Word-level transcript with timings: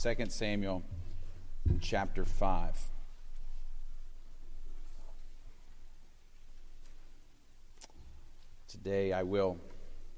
2 0.00 0.14
Samuel 0.28 0.84
chapter 1.80 2.24
5. 2.24 2.76
Today 8.68 9.12
I 9.12 9.24
will 9.24 9.58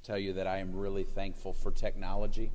tell 0.02 0.18
you 0.18 0.34
that 0.34 0.46
I 0.46 0.58
am 0.58 0.76
really 0.76 1.04
thankful 1.04 1.54
for 1.54 1.70
technology. 1.70 2.52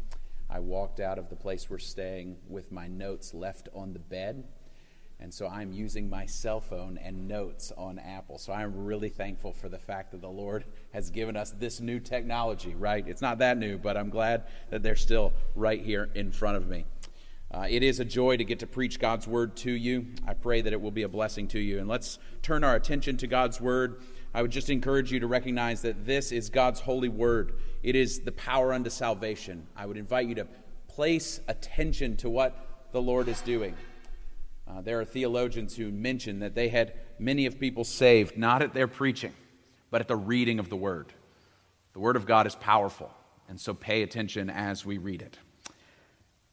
I 0.52 0.60
walked 0.60 1.00
out 1.00 1.18
of 1.18 1.30
the 1.32 1.36
place 1.36 1.68
we're 1.68 1.80
staying 1.80 2.38
with 2.48 2.72
my 2.72 2.88
notes 2.88 3.34
left 3.34 3.70
on 3.74 3.94
the 3.94 4.00
bed. 4.00 4.44
And 5.20 5.34
so 5.34 5.48
I'm 5.48 5.72
using 5.72 6.08
my 6.08 6.28
cell 6.28 6.60
phone 6.60 7.00
and 7.00 7.28
notes 7.28 7.72
on 7.76 7.98
Apple. 7.98 8.38
So 8.38 8.54
I'm 8.54 8.86
really 8.86 9.10
thankful 9.10 9.52
for 9.52 9.68
the 9.68 9.80
fact 9.80 10.12
that 10.12 10.22
the 10.22 10.30
Lord 10.30 10.66
has 10.94 11.10
given 11.10 11.36
us 11.36 11.52
this 11.58 11.80
new 11.80 12.00
technology, 12.00 12.76
right? 12.76 13.08
It's 13.08 13.22
not 13.22 13.40
that 13.40 13.58
new, 13.58 13.80
but 13.80 13.98
I'm 13.98 14.10
glad 14.10 14.44
that 14.70 14.84
they're 14.84 14.96
still 14.96 15.34
right 15.56 15.82
here 15.82 16.10
in 16.14 16.32
front 16.32 16.58
of 16.58 16.68
me. 16.68 16.86
Uh, 17.52 17.68
it 17.70 17.84
is 17.84 18.00
a 18.00 18.06
joy 18.06 18.36
to 18.38 18.44
get 18.44 18.60
to 18.60 18.68
preach 18.68 19.00
God's 19.00 19.28
word 19.28 19.56
to 19.58 19.72
you. 19.72 20.08
I 20.28 20.34
pray 20.34 20.62
that 20.62 20.74
it 20.74 20.82
will 20.82 20.92
be 20.92 21.04
a 21.04 21.08
blessing 21.08 21.48
to 21.50 21.60
you. 21.60 21.80
And 21.80 21.88
let's 21.88 22.20
turn 22.42 22.64
our 22.64 22.76
attention 22.76 23.18
to 23.18 23.28
God's 23.28 23.62
word. 23.62 24.02
I 24.34 24.42
would 24.42 24.52
just 24.52 24.70
encourage 24.70 25.12
you 25.12 25.20
to 25.22 25.28
recognize 25.28 25.82
that 25.84 26.06
this 26.06 26.32
is 26.32 26.50
God's 26.50 26.82
holy 26.82 27.08
word, 27.08 27.54
it 27.84 27.96
is 27.96 28.20
the 28.20 28.32
power 28.32 28.74
unto 28.74 28.90
salvation. 28.90 29.68
I 29.76 29.86
would 29.86 29.98
invite 29.98 30.28
you 30.28 30.36
to 30.36 30.48
place 30.88 31.40
attention 31.48 32.18
to 32.18 32.30
what 32.30 32.88
the 32.92 33.02
Lord 33.02 33.28
is 33.28 33.40
doing. 33.42 33.76
Uh, 34.68 34.82
there 34.82 35.00
are 35.00 35.06
theologians 35.06 35.76
who 35.76 35.92
mention 35.92 36.40
that 36.40 36.56
they 36.56 36.70
had 36.70 36.94
many 37.20 37.46
of 37.46 37.60
people 37.60 37.84
saved 37.84 38.38
not 38.38 38.62
at 38.62 38.74
their 38.74 38.88
preaching, 38.88 39.34
but 39.92 40.02
at 40.02 40.08
the 40.08 40.16
reading 40.16 40.60
of 40.60 40.70
the 40.70 40.76
word. 40.76 41.14
The 41.94 42.00
word 42.00 42.16
of 42.16 42.26
God 42.26 42.48
is 42.48 42.56
powerful, 42.56 43.14
and 43.48 43.60
so 43.60 43.74
pay 43.74 44.02
attention 44.02 44.50
as 44.50 44.86
we 44.86 44.98
read 44.98 45.22
it. 45.22 45.38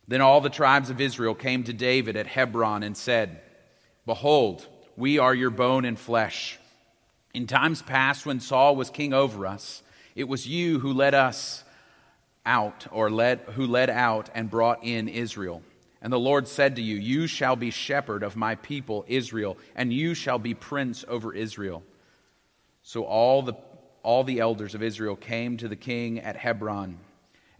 Then 0.08 0.20
all 0.20 0.40
the 0.40 0.50
tribes 0.50 0.90
of 0.90 1.00
Israel 1.00 1.34
came 1.34 1.64
to 1.64 1.72
David 1.72 2.16
at 2.16 2.26
Hebron 2.26 2.82
and 2.82 2.96
said, 2.96 3.40
Behold, 4.04 4.66
we 4.96 5.18
are 5.18 5.34
your 5.34 5.50
bone 5.50 5.84
and 5.84 5.98
flesh. 5.98 6.58
In 7.34 7.46
times 7.46 7.82
past, 7.82 8.26
when 8.26 8.40
Saul 8.40 8.76
was 8.76 8.90
king 8.90 9.14
over 9.14 9.46
us, 9.46 9.82
it 10.14 10.28
was 10.28 10.46
you 10.46 10.80
who 10.80 10.92
led 10.92 11.14
us 11.14 11.64
out, 12.44 12.86
or 12.90 13.10
led, 13.10 13.40
who 13.54 13.66
led 13.66 13.88
out 13.88 14.28
and 14.34 14.50
brought 14.50 14.84
in 14.84 15.08
Israel. 15.08 15.62
And 16.02 16.12
the 16.12 16.18
Lord 16.18 16.48
said 16.48 16.76
to 16.76 16.82
you, 16.82 16.96
You 16.96 17.26
shall 17.26 17.54
be 17.54 17.70
shepherd 17.70 18.22
of 18.22 18.36
my 18.36 18.56
people 18.56 19.04
Israel, 19.06 19.56
and 19.76 19.92
you 19.92 20.14
shall 20.14 20.38
be 20.38 20.52
prince 20.52 21.04
over 21.06 21.32
Israel. 21.32 21.82
So 22.82 23.04
all 23.04 23.42
the, 23.42 23.54
all 24.02 24.24
the 24.24 24.40
elders 24.40 24.74
of 24.74 24.82
Israel 24.82 25.14
came 25.14 25.56
to 25.58 25.68
the 25.68 25.76
king 25.76 26.18
at 26.18 26.36
Hebron. 26.36 26.98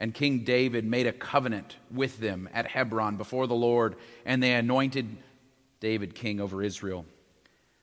And 0.03 0.12
King 0.12 0.41
David 0.41 0.84
made 0.84 1.06
a 1.06 1.12
covenant 1.12 1.77
with 1.89 2.19
them 2.19 2.48
at 2.53 2.67
Hebron 2.67 3.17
before 3.19 3.47
the 3.47 3.55
Lord, 3.55 3.95
and 4.27 4.42
they 4.42 4.53
anointed 4.53 5.17
David 5.78 6.17
king 6.17 6.41
over 6.41 6.61
Israel. 6.61 7.06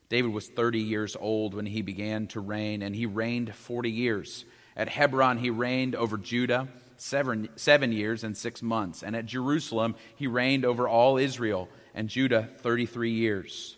David 0.09 0.33
was 0.33 0.49
30 0.49 0.79
years 0.81 1.15
old 1.17 1.53
when 1.53 1.65
he 1.65 1.81
began 1.81 2.27
to 2.27 2.41
reign, 2.41 2.81
and 2.81 2.93
he 2.93 3.05
reigned 3.05 3.55
40 3.55 3.89
years. 3.89 4.43
At 4.75 4.89
Hebron, 4.89 5.37
he 5.37 5.49
reigned 5.49 5.95
over 5.95 6.17
Judah 6.17 6.67
seven, 6.97 7.47
seven 7.55 7.93
years 7.93 8.25
and 8.25 8.35
six 8.35 8.61
months. 8.61 9.01
And 9.01 9.15
at 9.15 9.25
Jerusalem, 9.25 9.95
he 10.17 10.27
reigned 10.27 10.65
over 10.65 10.89
all 10.89 11.17
Israel 11.17 11.69
and 11.95 12.09
Judah 12.09 12.49
33 12.57 13.11
years. 13.11 13.77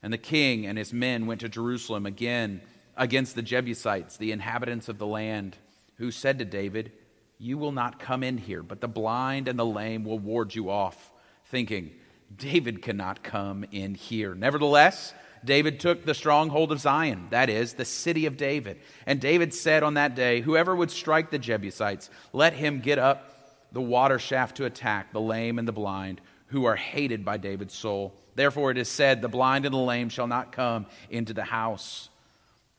And 0.00 0.12
the 0.12 0.18
king 0.18 0.64
and 0.64 0.78
his 0.78 0.92
men 0.92 1.26
went 1.26 1.40
to 1.40 1.48
Jerusalem 1.48 2.06
again 2.06 2.60
against 2.96 3.34
the 3.34 3.42
Jebusites, 3.42 4.16
the 4.16 4.30
inhabitants 4.30 4.88
of 4.88 4.98
the 4.98 5.08
land, 5.08 5.56
who 5.96 6.12
said 6.12 6.38
to 6.38 6.44
David, 6.44 6.92
you 7.40 7.56
will 7.56 7.72
not 7.72 7.98
come 7.98 8.22
in 8.22 8.36
here, 8.36 8.62
but 8.62 8.82
the 8.82 8.88
blind 8.88 9.48
and 9.48 9.58
the 9.58 9.64
lame 9.64 10.04
will 10.04 10.18
ward 10.18 10.54
you 10.54 10.70
off, 10.70 11.10
thinking, 11.46 11.90
David 12.36 12.82
cannot 12.82 13.22
come 13.22 13.64
in 13.72 13.94
here. 13.94 14.34
Nevertheless, 14.34 15.14
David 15.42 15.80
took 15.80 16.04
the 16.04 16.14
stronghold 16.14 16.70
of 16.70 16.80
Zion, 16.80 17.28
that 17.30 17.48
is, 17.48 17.72
the 17.72 17.86
city 17.86 18.26
of 18.26 18.36
David. 18.36 18.78
And 19.06 19.20
David 19.20 19.54
said 19.54 19.82
on 19.82 19.94
that 19.94 20.14
day, 20.14 20.42
Whoever 20.42 20.76
would 20.76 20.90
strike 20.90 21.30
the 21.30 21.38
Jebusites, 21.38 22.10
let 22.34 22.52
him 22.52 22.80
get 22.80 22.98
up 22.98 23.26
the 23.72 23.80
water 23.80 24.18
shaft 24.18 24.58
to 24.58 24.66
attack 24.66 25.12
the 25.12 25.20
lame 25.20 25.58
and 25.58 25.66
the 25.66 25.72
blind, 25.72 26.20
who 26.48 26.66
are 26.66 26.76
hated 26.76 27.24
by 27.24 27.38
David's 27.38 27.74
soul. 27.74 28.14
Therefore 28.34 28.70
it 28.70 28.76
is 28.78 28.88
said, 28.88 29.22
The 29.22 29.28
blind 29.28 29.64
and 29.64 29.74
the 29.74 29.78
lame 29.78 30.10
shall 30.10 30.26
not 30.26 30.52
come 30.52 30.86
into 31.08 31.32
the 31.32 31.44
house. 31.44 32.10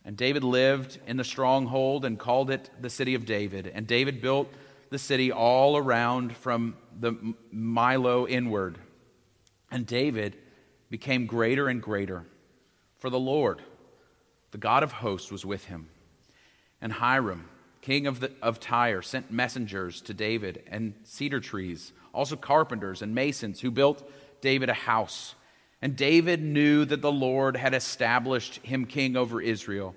And 0.04 0.18
David 0.18 0.44
lived 0.44 1.00
in 1.06 1.18
the 1.18 1.24
stronghold 1.24 2.06
and 2.06 2.18
called 2.18 2.50
it 2.50 2.70
the 2.80 2.90
city 2.90 3.14
of 3.14 3.26
David. 3.26 3.72
And 3.74 3.86
David 3.86 4.22
built 4.22 4.52
the 4.90 4.98
city 4.98 5.32
all 5.32 5.78
around 5.78 6.36
from 6.36 6.76
the 7.00 7.14
Millo 7.54 8.30
inward. 8.30 8.78
And 9.72 9.86
David 9.86 10.38
became 10.90 11.26
greater 11.26 11.70
and 11.70 11.82
greater, 11.82 12.26
for 13.00 13.10
the 13.10 13.20
Lord, 13.20 13.62
the 14.52 14.58
God 14.58 14.84
of 14.84 14.92
hosts, 14.92 15.32
was 15.32 15.46
with 15.46 15.66
him. 15.66 15.88
And 16.82 16.92
Hiram, 16.92 17.48
king 17.82 18.08
of, 18.08 18.20
the, 18.20 18.32
of 18.42 18.60
Tyre, 18.60 19.02
sent 19.02 19.32
messengers 19.32 20.02
to 20.02 20.14
David 20.14 20.64
and 20.68 20.94
cedar 21.04 21.40
trees, 21.40 21.94
also 22.14 22.36
carpenters 22.36 23.02
and 23.02 23.16
masons, 23.16 23.62
who 23.62 23.72
built 23.72 24.10
David 24.42 24.70
a 24.70 24.74
house. 24.74 25.36
And 25.82 25.96
David 25.96 26.44
knew 26.44 26.86
that 26.86 27.02
the 27.02 27.12
Lord 27.12 27.58
had 27.58 27.74
established 27.74 28.58
him 28.58 28.86
king 28.86 29.16
over 29.16 29.42
Israel, 29.42 29.96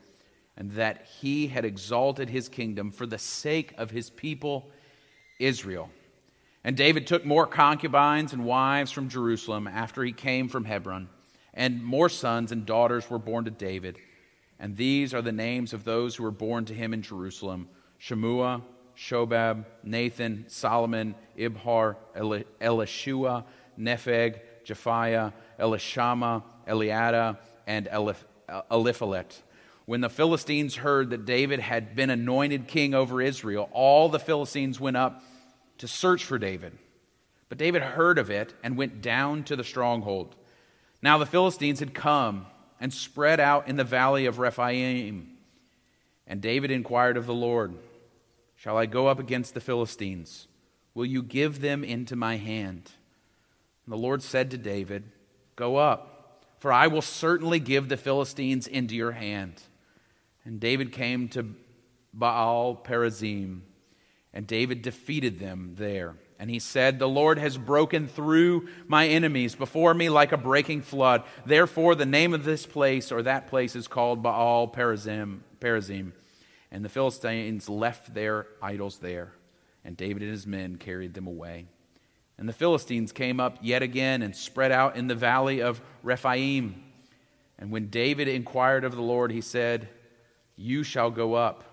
and 0.57 0.71
that 0.73 1.07
he 1.21 1.49
had 1.49 1.65
exalted 1.65 2.31
his 2.31 2.49
kingdom 2.49 2.91
for 2.91 3.07
the 3.07 3.19
sake 3.19 3.75
of 3.77 3.91
his 3.91 4.09
people, 4.09 4.71
Israel. 5.39 5.91
And 6.63 6.77
David 6.77 7.07
took 7.07 7.27
more 7.27 7.47
concubines 7.47 8.33
and 8.33 8.45
wives 8.45 8.91
from 8.91 9.11
Jerusalem 9.11 9.67
after 9.67 10.03
he 10.03 10.13
came 10.13 10.49
from 10.49 10.65
Hebron, 10.65 11.09
and 11.53 11.85
more 11.85 12.09
sons 12.09 12.51
and 12.51 12.65
daughters 12.65 13.11
were 13.11 13.19
born 13.19 13.45
to 13.45 13.51
David. 13.51 13.99
And 14.59 14.77
these 14.77 15.13
are 15.13 15.21
the 15.21 15.33
names 15.33 15.75
of 15.75 15.85
those 15.85 16.17
who 16.17 16.23
were 16.23 16.31
born 16.31 16.65
to 16.67 16.75
him 16.75 16.95
in 16.95 17.03
Jerusalem 17.03 17.69
Shemua, 18.01 18.63
Shobab, 18.97 19.65
Nathan, 19.83 20.45
Solomon, 20.49 21.15
Ibhar, 21.37 21.97
Elishua, 22.17 23.45
Nepheg, 23.79 24.41
Japhia, 24.65 25.33
Elishama, 25.59 26.43
Eliada, 26.67 27.39
and 27.67 27.87
Eliphelet. 27.87 29.43
When 29.87 30.01
the 30.01 30.09
Philistines 30.09 30.77
heard 30.77 31.11
that 31.11 31.27
David 31.27 31.61
had 31.61 31.95
been 31.95 32.11
anointed 32.11 32.67
king 32.67 32.95
over 32.95 33.21
Israel, 33.21 33.69
all 33.73 34.09
the 34.09 34.19
Philistines 34.19 34.81
went 34.81 34.97
up 34.97 35.23
to 35.79 35.89
search 35.89 36.25
for 36.25 36.39
David. 36.39 36.79
But 37.49 37.59
David 37.59 37.83
heard 37.83 38.19
of 38.19 38.31
it 38.31 38.55
and 38.63 38.77
went 38.77 39.03
down 39.03 39.45
to 39.45 39.57
the 39.57 39.65
stronghold. 39.65 40.35
Now 41.03 41.19
the 41.19 41.27
Philistines 41.27 41.81
had 41.81 41.93
come 41.93 42.47
and 42.81 42.93
spread 42.93 43.41
out 43.41 43.69
in 43.69 43.77
the 43.77 43.85
valley 43.85 44.27
of 44.27 44.39
Rephaim. 44.39 45.37
And 46.27 46.41
David 46.41 46.71
inquired 46.71 47.17
of 47.19 47.27
the 47.27 47.35
Lord, 47.35 47.75
Shall 48.57 48.79
I 48.79 48.87
go 48.87 49.09
up 49.09 49.19
against 49.19 49.53
the 49.53 49.61
Philistines? 49.61 50.49
Will 50.95 51.05
you 51.05 51.23
give 51.23 51.61
them 51.61 51.85
into 51.85 52.17
my 52.17 52.37
hand? 52.37 52.91
And 53.85 53.93
the 53.93 53.99
Lord 53.99 54.23
said 54.23 54.51
to 54.51 54.59
David, 54.59 55.05
Go 55.57 55.77
up, 55.77 56.45
for 56.59 56.73
I 56.73 56.87
will 56.87 57.03
certainly 57.03 57.61
give 57.61 57.89
the 57.89 57.97
Philistines 57.97 58.67
into 58.67 58.95
your 58.95 59.13
hand. 59.13 59.63
And 60.45 60.61
David 60.61 60.93
came 60.93 61.29
to 61.31 61.55
Baal 62.13 62.77
Perazim, 62.77 63.61
and 64.33 64.47
David 64.47 64.83
defeated 64.83 65.39
them 65.39 65.75
there. 65.77 66.17
And 66.39 66.51
he 66.51 66.59
said, 66.59 66.99
The 66.99 67.09
Lord 67.09 67.39
has 67.39 67.57
broken 67.57 68.09
through 68.09 68.69
my 68.87 69.07
enemies 69.07 69.55
before 69.55 69.95
me 69.95 70.09
like 70.09 70.33
a 70.33 70.37
breaking 70.37 70.83
flood. 70.83 71.23
Therefore, 71.47 71.95
the 71.95 72.07
name 72.07 72.35
of 72.35 72.45
this 72.45 72.67
place 72.67 73.13
or 73.13 73.23
that 73.23 73.47
place 73.47 73.77
is 73.77 73.87
called 73.87 74.23
Baal 74.23 74.69
Perazim. 74.69 75.41
Perazim. 75.61 76.13
And 76.71 76.85
the 76.85 76.89
Philistines 76.89 77.69
left 77.69 78.15
their 78.15 78.49
idols 78.61 78.99
there, 78.99 79.33
and 79.85 79.97
David 79.97 80.23
and 80.23 80.33
his 80.33 80.47
men 80.47 80.77
carried 80.77 81.15
them 81.15 81.29
away. 81.29 81.67
And 82.39 82.49
the 82.49 82.53
Philistines 82.53 83.13
came 83.13 83.39
up 83.39 83.59
yet 83.63 83.83
again 83.83 84.23
and 84.23 84.35
spread 84.35 84.73
out 84.73 84.97
in 84.97 85.07
the 85.07 85.15
valley 85.15 85.63
of 85.63 85.81
Rephaim. 86.03 86.83
And 87.59 87.71
when 87.71 87.89
David 87.89 88.29
inquired 88.29 88.85
of 88.85 88.95
the 88.97 89.03
Lord, 89.03 89.31
he 89.31 89.41
said, 89.41 89.89
You 90.57 90.83
shall 90.83 91.11
go 91.11 91.35
up, 91.35 91.65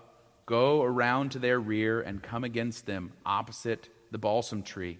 go 0.46 0.82
around 0.82 1.32
to 1.32 1.38
their 1.38 1.58
rear, 1.58 2.00
and 2.00 2.22
come 2.22 2.44
against 2.44 2.86
them 2.86 3.12
opposite 3.26 3.88
the 4.12 4.18
balsam 4.18 4.62
tree. 4.62 4.98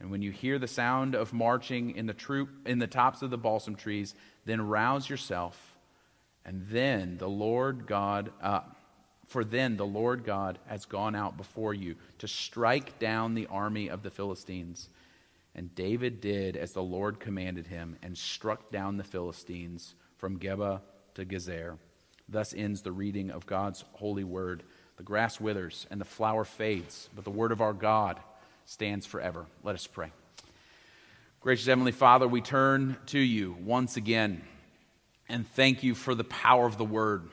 And 0.00 0.10
when 0.10 0.22
you 0.22 0.32
hear 0.32 0.58
the 0.58 0.68
sound 0.68 1.14
of 1.14 1.32
marching 1.32 1.96
in 1.96 2.06
the 2.06 2.12
troop 2.12 2.50
in 2.66 2.78
the 2.78 2.86
tops 2.86 3.22
of 3.22 3.30
the 3.30 3.38
balsam 3.38 3.76
trees, 3.76 4.14
then 4.44 4.66
rouse 4.66 5.08
yourself, 5.08 5.78
and 6.44 6.66
then 6.68 7.16
the 7.16 7.28
Lord 7.28 7.86
God, 7.86 8.30
uh, 8.42 8.60
for 9.26 9.44
then 9.44 9.76
the 9.76 9.86
Lord 9.86 10.24
God 10.24 10.58
has 10.66 10.84
gone 10.84 11.14
out 11.14 11.36
before 11.36 11.72
you 11.72 11.94
to 12.18 12.28
strike 12.28 12.98
down 12.98 13.34
the 13.34 13.46
army 13.46 13.88
of 13.88 14.02
the 14.02 14.10
Philistines. 14.10 14.90
And 15.54 15.74
David 15.74 16.20
did 16.20 16.56
as 16.56 16.72
the 16.72 16.82
Lord 16.82 17.20
commanded 17.20 17.66
him 17.66 17.96
and 18.02 18.18
struck 18.18 18.70
down 18.70 18.96
the 18.96 19.04
Philistines 19.04 19.94
from 20.16 20.38
Geba 20.38 20.80
to 21.14 21.24
Gezer. 21.24 21.78
Thus 22.28 22.54
ends 22.56 22.82
the 22.82 22.92
reading 22.92 23.30
of 23.30 23.46
God's 23.46 23.84
holy 23.92 24.24
word. 24.24 24.62
The 24.96 25.02
grass 25.02 25.40
withers 25.40 25.86
and 25.90 26.00
the 26.00 26.04
flower 26.04 26.44
fades, 26.44 27.08
but 27.14 27.24
the 27.24 27.30
word 27.30 27.52
of 27.52 27.60
our 27.60 27.72
God 27.72 28.18
stands 28.64 29.06
forever. 29.06 29.46
Let 29.62 29.74
us 29.74 29.86
pray. 29.86 30.10
Gracious 31.40 31.66
Heavenly 31.66 31.92
Father, 31.92 32.26
we 32.26 32.40
turn 32.40 32.96
to 33.06 33.18
you 33.18 33.56
once 33.64 33.96
again 33.96 34.42
and 35.28 35.46
thank 35.46 35.82
you 35.82 35.94
for 35.94 36.14
the 36.14 36.24
power 36.24 36.66
of 36.66 36.78
the 36.78 36.84
word. 36.84 37.28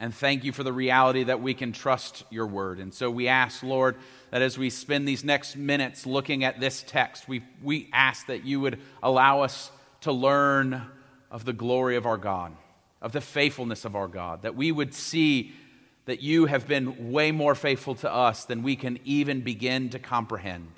And 0.00 0.14
thank 0.14 0.44
you 0.44 0.52
for 0.52 0.62
the 0.62 0.72
reality 0.72 1.24
that 1.24 1.40
we 1.40 1.54
can 1.54 1.72
trust 1.72 2.24
your 2.30 2.46
word. 2.46 2.78
And 2.78 2.94
so 2.94 3.10
we 3.10 3.26
ask, 3.26 3.64
Lord, 3.64 3.96
that 4.30 4.42
as 4.42 4.56
we 4.56 4.70
spend 4.70 5.08
these 5.08 5.24
next 5.24 5.56
minutes 5.56 6.06
looking 6.06 6.44
at 6.44 6.60
this 6.60 6.84
text, 6.86 7.28
we, 7.28 7.42
we 7.62 7.90
ask 7.92 8.26
that 8.26 8.44
you 8.44 8.60
would 8.60 8.78
allow 9.02 9.42
us 9.42 9.72
to 10.02 10.12
learn 10.12 10.82
of 11.30 11.44
the 11.44 11.52
glory 11.52 11.96
of 11.96 12.06
our 12.06 12.16
God, 12.16 12.52
of 13.02 13.10
the 13.10 13.20
faithfulness 13.20 13.84
of 13.84 13.96
our 13.96 14.06
God, 14.06 14.42
that 14.42 14.54
we 14.54 14.70
would 14.70 14.94
see 14.94 15.52
that 16.04 16.22
you 16.22 16.46
have 16.46 16.68
been 16.68 17.10
way 17.10 17.32
more 17.32 17.54
faithful 17.54 17.94
to 17.96 18.12
us 18.12 18.44
than 18.44 18.62
we 18.62 18.76
can 18.76 18.98
even 19.04 19.40
begin 19.40 19.90
to 19.90 19.98
comprehend. 19.98 20.70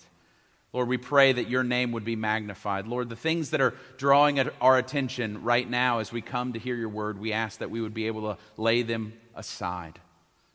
Lord, 0.73 0.87
we 0.87 0.99
pray 0.99 1.33
that 1.33 1.49
your 1.49 1.65
name 1.65 1.93
would 1.93 2.05
be 2.05 2.15
magnified. 2.15 2.87
Lord, 2.87 3.09
the 3.09 3.17
things 3.17 3.51
that 3.51 3.61
are 3.61 3.75
drawing 3.97 4.39
our 4.61 4.79
attention 4.79 5.43
right 5.43 5.69
now 5.69 5.99
as 5.99 6.13
we 6.13 6.21
come 6.21 6.53
to 6.53 6.61
hear 6.61 6.77
your 6.77 6.89
word, 6.89 7.19
we 7.19 7.33
ask 7.33 7.59
that 7.59 7.71
we 7.71 7.81
would 7.81 7.95
be 7.95 8.07
able 8.07 8.33
to 8.35 8.39
lay 8.57 8.83
them 8.83 9.13
aside. 9.35 9.99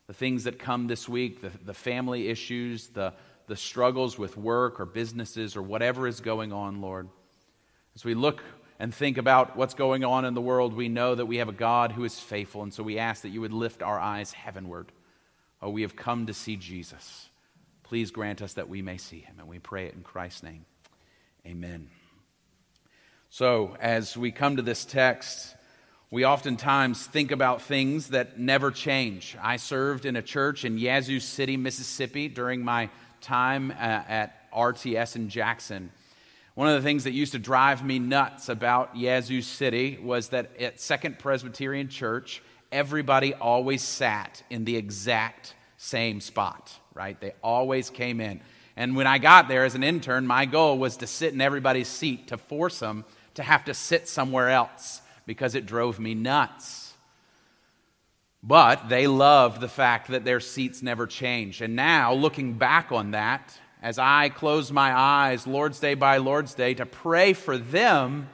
The 0.07 0.13
things 0.13 0.45
that 0.45 0.57
come 0.57 0.88
this 0.88 1.09
week, 1.09 1.41
the, 1.41 1.51
the 1.65 1.73
family 1.73 2.29
issues, 2.29 2.88
the, 2.88 3.13
the 3.47 3.57
struggles 3.57 4.17
with 4.17 4.38
work 4.38 4.79
or 4.79 4.85
businesses 4.85 5.57
or 5.57 5.62
whatever 5.62 6.07
is 6.07 6.21
going 6.21 6.53
on, 6.53 6.79
Lord. 6.79 7.09
As 7.95 8.06
we 8.06 8.13
look 8.13 8.41
and 8.79 8.94
think 8.94 9.18
about 9.18 9.57
what's 9.57 9.73
going 9.73 10.06
on 10.06 10.23
in 10.23 10.33
the 10.33 10.41
world, 10.41 10.73
we 10.73 10.88
know 10.88 11.15
that 11.15 11.25
we 11.25 11.38
have 11.38 11.50
a 11.50 11.53
God 11.53 11.91
who 11.91 12.06
is 12.06 12.19
faithful, 12.19 12.63
and 12.63 12.73
so 12.73 12.83
we 12.83 13.00
ask 13.00 13.21
that 13.23 13.29
you 13.29 13.41
would 13.41 13.53
lift 13.53 13.81
our 13.81 14.00
eyes 14.00 14.31
heavenward. 14.31 14.91
Oh, 15.61 15.69
we 15.69 15.81
have 15.81 15.95
come 15.95 16.25
to 16.27 16.33
see 16.33 16.56
Jesus. 16.56 17.29
Please 17.85 18.09
grant 18.09 18.41
us 18.41 18.53
that 18.53 18.67
we 18.67 18.81
may 18.81 18.97
see 18.97 19.19
him. 19.19 19.35
And 19.37 19.47
we 19.47 19.59
pray 19.59 19.85
it 19.85 19.93
in 19.93 20.01
Christ's 20.01 20.41
name. 20.41 20.65
Amen. 21.45 21.87
So, 23.29 23.77
as 23.79 24.17
we 24.17 24.31
come 24.31 24.55
to 24.55 24.63
this 24.63 24.85
text, 24.85 25.55
we 26.09 26.25
oftentimes 26.25 27.05
think 27.05 27.31
about 27.31 27.61
things 27.61 28.07
that 28.07 28.39
never 28.39 28.71
change. 28.71 29.37
I 29.39 29.57
served 29.57 30.05
in 30.05 30.15
a 30.15 30.23
church 30.23 30.65
in 30.65 30.79
Yazoo 30.79 31.19
City, 31.19 31.57
Mississippi 31.57 32.27
during 32.27 32.63
my 32.63 32.89
time 33.21 33.69
uh, 33.69 33.75
at 33.75 34.51
RTS 34.51 35.15
in 35.15 35.29
Jackson. 35.29 35.91
One 36.55 36.67
of 36.67 36.73
the 36.81 36.87
things 36.87 37.03
that 37.03 37.11
used 37.11 37.33
to 37.33 37.39
drive 37.39 37.85
me 37.85 37.99
nuts 37.99 38.49
about 38.49 38.97
Yazoo 38.97 39.43
City 39.43 39.99
was 40.01 40.29
that 40.29 40.59
at 40.59 40.79
Second 40.79 41.19
Presbyterian 41.19 41.89
Church, 41.89 42.41
everybody 42.71 43.35
always 43.35 43.83
sat 43.83 44.41
in 44.49 44.65
the 44.65 44.75
exact 44.75 45.53
same 45.77 46.19
spot 46.19 46.79
right? 46.95 47.19
They 47.19 47.33
always 47.44 47.92
came 47.92 48.19
in. 48.19 48.42
And 48.75 48.95
when 48.95 49.06
I 49.06 49.19
got 49.19 49.47
there 49.47 49.63
as 49.63 49.75
an 49.75 49.83
intern, 49.83 50.25
my 50.25 50.45
goal 50.45 50.80
was 50.80 50.97
to 50.97 51.07
sit 51.07 51.33
in 51.33 51.42
everybody's 51.42 51.88
seat, 51.88 52.30
to 52.30 52.38
force 52.38 52.80
them 52.80 53.06
to 53.36 53.44
have 53.44 53.65
to 53.65 53.74
sit 53.74 54.07
somewhere 54.07 54.50
else 54.50 55.01
because 55.25 55.56
it 55.56 55.65
drove 55.65 56.00
me 56.00 56.15
nuts. 56.15 56.94
But 58.42 58.89
they 58.89 59.07
loved 59.07 59.62
the 59.62 59.68
fact 59.68 60.09
that 60.09 60.24
their 60.24 60.39
seats 60.39 60.81
never 60.81 61.07
changed. 61.07 61.62
And 61.62 61.75
now, 61.75 62.13
looking 62.13 62.53
back 62.53 62.92
on 62.92 63.12
that, 63.12 63.57
as 63.81 63.97
I 64.00 64.30
close 64.30 64.71
my 64.71 64.94
eyes, 64.94 65.47
Lord's 65.47 65.80
Day 65.80 65.95
by 65.95 66.18
Lord's 66.18 66.53
Day, 66.53 66.74
to 66.75 66.86
pray 66.86 67.33
for 67.33 67.57
them, 67.57 68.30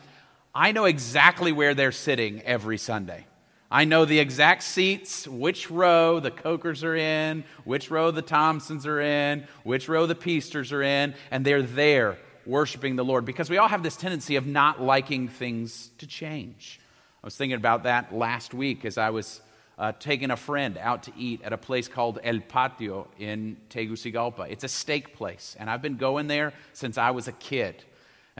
I 0.54 0.72
know 0.72 0.86
exactly 0.86 1.52
where 1.52 1.74
they're 1.74 1.92
sitting 1.92 2.42
every 2.42 2.78
Sunday. 2.78 3.25
I 3.74 3.86
know 3.86 4.04
the 4.04 4.20
exact 4.20 4.64
seats, 4.64 5.26
which 5.26 5.72
row 5.72 6.20
the 6.20 6.30
Cokers 6.30 6.84
are 6.84 6.96
in, 6.96 7.46
which 7.64 7.90
row 7.90 8.12
the 8.12 8.22
Thompsons 8.22 8.86
are 8.86 9.00
in, 9.00 9.48
which 9.64 9.88
row 9.88 10.06
the 10.06 10.14
Peasters 10.14 10.74
are 10.74 10.84
in, 10.84 11.16
and 11.32 11.46
they're 11.46 11.62
there 11.62 12.18
worshiping 12.46 12.98
the 12.98 13.06
Lord 13.06 13.24
because 13.24 13.50
we 13.50 13.58
all 13.58 13.70
have 13.70 13.82
this 13.82 13.96
tendency 13.96 14.36
of 14.36 14.46
not 14.46 14.82
liking 14.82 15.30
things 15.30 15.92
to 16.00 16.06
change. 16.06 16.82
I 17.24 17.28
was 17.28 17.38
thinking 17.38 17.56
about 17.56 17.84
that 17.84 18.14
last 18.14 18.54
week 18.54 18.84
as 18.84 18.98
I 18.98 19.10
was 19.12 19.40
uh, 19.80 19.94
taking 19.94 20.32
a 20.32 20.38
friend 20.38 20.78
out 20.78 21.04
to 21.04 21.14
eat 21.18 21.42
at 21.42 21.54
a 21.54 21.58
place 21.58 21.88
called 21.88 22.20
El 22.26 22.42
Patio 22.42 23.08
in 23.20 23.56
Tegucigalpa. 23.70 24.48
It's 24.50 24.66
a 24.66 24.68
steak 24.68 25.16
place, 25.16 25.56
and 25.58 25.70
I've 25.70 25.82
been 25.82 25.98
going 25.98 26.28
there 26.28 26.52
since 26.74 26.98
I 26.98 27.12
was 27.12 27.30
a 27.30 27.32
kid. 27.32 27.86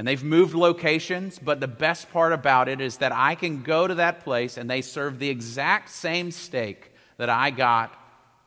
And 0.02 0.08
they've 0.08 0.24
moved 0.24 0.56
locations, 0.56 1.38
but 1.38 1.60
the 1.60 1.68
best 1.68 2.12
part 2.12 2.34
about 2.34 2.68
it 2.68 2.82
is 2.82 2.98
that 2.98 3.12
I 3.12 3.36
can 3.36 3.62
go 3.62 3.86
to 3.86 3.94
that 3.94 4.24
place 4.24 4.58
and 4.58 4.68
they 4.68 4.82
serve 4.82 5.20
the 5.20 5.30
exact 5.30 5.92
same 5.92 6.32
steak 6.32 6.92
that 7.18 7.30
I 7.30 7.52
got 7.52 7.96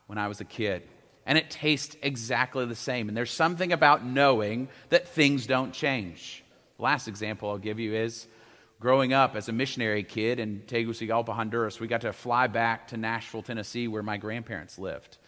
when 0.08 0.18
I 0.18 0.26
was 0.26 0.40
a 0.40 0.44
kid. 0.44 0.82
And 1.24 1.38
it 1.38 1.50
tastes 1.50 1.94
exactly 2.02 2.66
the 2.66 2.74
same. 2.74 3.06
And 3.06 3.16
there's 3.16 3.30
something 3.30 3.72
about 3.72 4.04
knowing 4.04 4.66
that 4.88 5.06
things 5.06 5.46
don't 5.46 5.72
change. 5.72 6.42
The 6.76 6.82
last 6.82 7.06
example 7.06 7.50
I'll 7.50 7.58
give 7.58 7.78
you 7.78 7.94
is 7.94 8.26
growing 8.80 9.12
up 9.12 9.36
as 9.36 9.48
a 9.48 9.52
missionary 9.52 10.02
kid 10.02 10.40
in 10.40 10.62
Tegucigalpa, 10.66 11.32
Honduras, 11.32 11.78
we 11.78 11.86
got 11.86 12.00
to 12.00 12.12
fly 12.12 12.48
back 12.48 12.88
to 12.88 12.96
Nashville, 12.96 13.42
Tennessee, 13.42 13.86
where 13.86 14.02
my 14.02 14.16
grandparents 14.16 14.76
lived. 14.76 15.18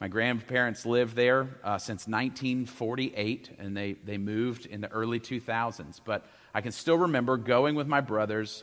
My 0.00 0.08
grandparents 0.08 0.84
lived 0.84 1.16
there 1.16 1.48
uh, 1.64 1.78
since 1.78 2.06
1948, 2.06 3.50
and 3.58 3.74
they, 3.74 3.94
they 3.94 4.18
moved 4.18 4.66
in 4.66 4.82
the 4.82 4.88
early 4.88 5.18
2000s. 5.18 6.00
But 6.04 6.26
I 6.54 6.60
can 6.60 6.72
still 6.72 6.98
remember 6.98 7.38
going 7.38 7.74
with 7.74 7.86
my 7.86 8.02
brothers, 8.02 8.62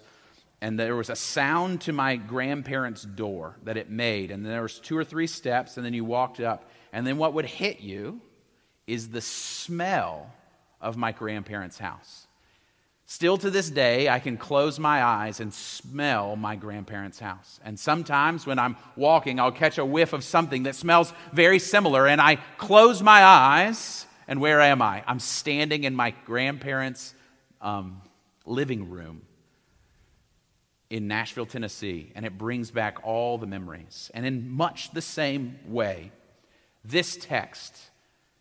and 0.62 0.80
there 0.80 0.96
was 0.96 1.10
a 1.10 1.16
sound 1.16 1.82
to 1.82 1.94
my 1.94 2.18
grandparents' 2.18 3.02
door 3.02 3.58
that 3.64 3.78
it 3.78 3.90
made. 3.90 4.30
And 4.30 4.46
there 4.46 4.62
was 4.62 4.78
two 4.78 4.96
or 4.96 5.04
three 5.04 5.26
steps, 5.26 5.78
and 5.78 5.86
then 5.86 5.96
you 5.96 6.06
walked 6.06 6.40
up. 6.40 6.70
And 6.92 7.06
then 7.06 7.18
what 7.18 7.34
would 7.34 7.46
hit 7.46 7.80
you 7.80 8.22
is 8.86 9.10
the 9.10 9.22
smell 9.22 10.32
of 10.80 10.98
my 10.98 11.12
grandparents' 11.14 11.80
house. 11.80 12.28
Still 13.06 13.38
to 13.38 13.50
this 13.50 13.70
day, 13.70 14.08
I 14.08 14.20
can 14.20 14.38
close 14.38 14.80
my 14.80 15.04
eyes 15.04 15.40
and 15.40 15.54
smell 15.54 16.36
my 16.36 16.56
grandparents' 16.56 17.20
house. 17.20 17.60
And 17.64 17.78
sometimes 17.78 18.48
when 18.48 18.58
I'm 18.58 18.78
walking, 18.96 19.40
I'll 19.40 19.52
catch 19.52 19.78
a 19.78 19.86
whiff 19.86 20.14
of 20.14 20.24
something 20.24 20.64
that 20.64 20.76
smells 20.76 21.14
very 21.34 21.60
similar, 21.60 22.08
and 22.08 22.22
I 22.22 22.38
close 22.58 23.04
my 23.04 23.24
eyes, 23.24 24.06
and 24.28 24.40
where 24.40 24.62
am 24.62 24.82
I? 24.82 25.04
I'm 25.06 25.20
standing 25.20 25.84
in 25.84 25.96
my 25.96 26.12
grandparents' 26.26 27.14
um, 27.62 28.02
living 28.46 28.90
room 28.90 29.24
in 30.90 31.08
Nashville, 31.08 31.46
Tennessee, 31.46 32.12
and 32.16 32.26
it 32.26 32.38
brings 32.38 32.72
back 32.72 33.04
all 33.04 33.38
the 33.38 33.48
memories. 33.48 34.12
And 34.14 34.26
in 34.26 34.50
much 34.50 34.92
the 34.92 35.02
same 35.02 35.60
way, 35.68 36.12
this 36.86 37.18
text 37.18 37.76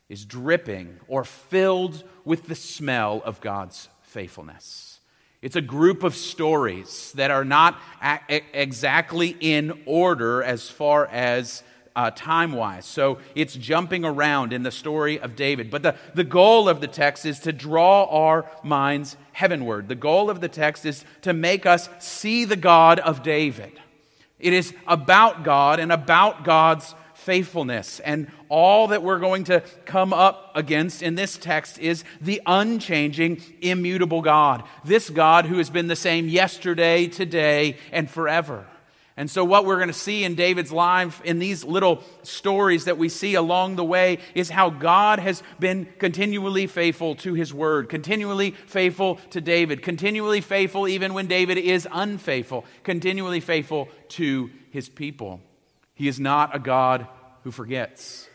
is 0.08 0.24
dripping 0.24 1.00
or 1.08 1.24
filled 1.24 2.04
with 2.24 2.46
the 2.46 2.54
smell 2.54 3.22
of 3.24 3.40
God's 3.40 3.88
faithfulness. 4.12 5.00
It's 5.40 5.56
a 5.56 5.60
group 5.60 6.04
of 6.04 6.14
stories 6.14 7.12
that 7.16 7.30
are 7.30 7.44
not 7.44 7.80
a- 8.00 8.42
exactly 8.52 9.36
in 9.40 9.82
order 9.86 10.42
as 10.42 10.70
far 10.70 11.06
as 11.06 11.64
uh, 11.96 12.10
time 12.10 12.52
wise. 12.52 12.86
So 12.86 13.18
it's 13.34 13.54
jumping 13.54 14.04
around 14.04 14.52
in 14.52 14.62
the 14.62 14.70
story 14.70 15.18
of 15.18 15.36
David. 15.36 15.70
But 15.70 15.82
the, 15.82 15.96
the 16.14 16.24
goal 16.24 16.68
of 16.68 16.80
the 16.80 16.86
text 16.86 17.26
is 17.26 17.40
to 17.40 17.52
draw 17.52 18.04
our 18.04 18.46
minds 18.62 19.16
heavenward. 19.32 19.88
The 19.88 19.94
goal 19.94 20.30
of 20.30 20.40
the 20.40 20.48
text 20.48 20.86
is 20.86 21.04
to 21.22 21.32
make 21.32 21.66
us 21.66 21.88
see 21.98 22.44
the 22.44 22.56
God 22.56 22.98
of 23.00 23.22
David. 23.22 23.72
It 24.38 24.52
is 24.52 24.74
about 24.86 25.44
God 25.44 25.80
and 25.80 25.92
about 25.92 26.44
God's 26.44 26.94
faithfulness. 27.22 28.00
And 28.00 28.30
all 28.48 28.88
that 28.88 29.02
we're 29.02 29.18
going 29.18 29.44
to 29.44 29.60
come 29.84 30.12
up 30.12 30.52
against 30.54 31.02
in 31.02 31.14
this 31.14 31.38
text 31.38 31.78
is 31.78 32.04
the 32.20 32.42
unchanging, 32.46 33.42
immutable 33.60 34.22
God. 34.22 34.64
This 34.84 35.08
God 35.08 35.46
who 35.46 35.58
has 35.58 35.70
been 35.70 35.86
the 35.86 35.96
same 35.96 36.28
yesterday, 36.28 37.06
today, 37.06 37.76
and 37.92 38.10
forever. 38.10 38.66
And 39.16 39.30
so, 39.30 39.44
what 39.44 39.66
we're 39.66 39.76
going 39.76 39.88
to 39.88 39.94
see 39.94 40.24
in 40.24 40.34
David's 40.34 40.72
life, 40.72 41.20
in 41.22 41.38
these 41.38 41.64
little 41.64 42.02
stories 42.22 42.86
that 42.86 42.96
we 42.96 43.10
see 43.10 43.34
along 43.34 43.76
the 43.76 43.84
way, 43.84 44.18
is 44.34 44.48
how 44.48 44.70
God 44.70 45.18
has 45.18 45.42
been 45.60 45.86
continually 45.98 46.66
faithful 46.66 47.14
to 47.16 47.34
his 47.34 47.52
word, 47.52 47.90
continually 47.90 48.52
faithful 48.52 49.16
to 49.30 49.42
David, 49.42 49.82
continually 49.82 50.40
faithful 50.40 50.88
even 50.88 51.12
when 51.12 51.26
David 51.26 51.58
is 51.58 51.86
unfaithful, 51.92 52.64
continually 52.84 53.40
faithful 53.40 53.90
to 54.10 54.50
his 54.70 54.88
people. 54.88 55.42
He 56.02 56.08
is 56.08 56.18
not 56.18 56.52
a 56.52 56.58
God 56.58 57.06
who 57.44 57.52
forgets. 57.52 58.28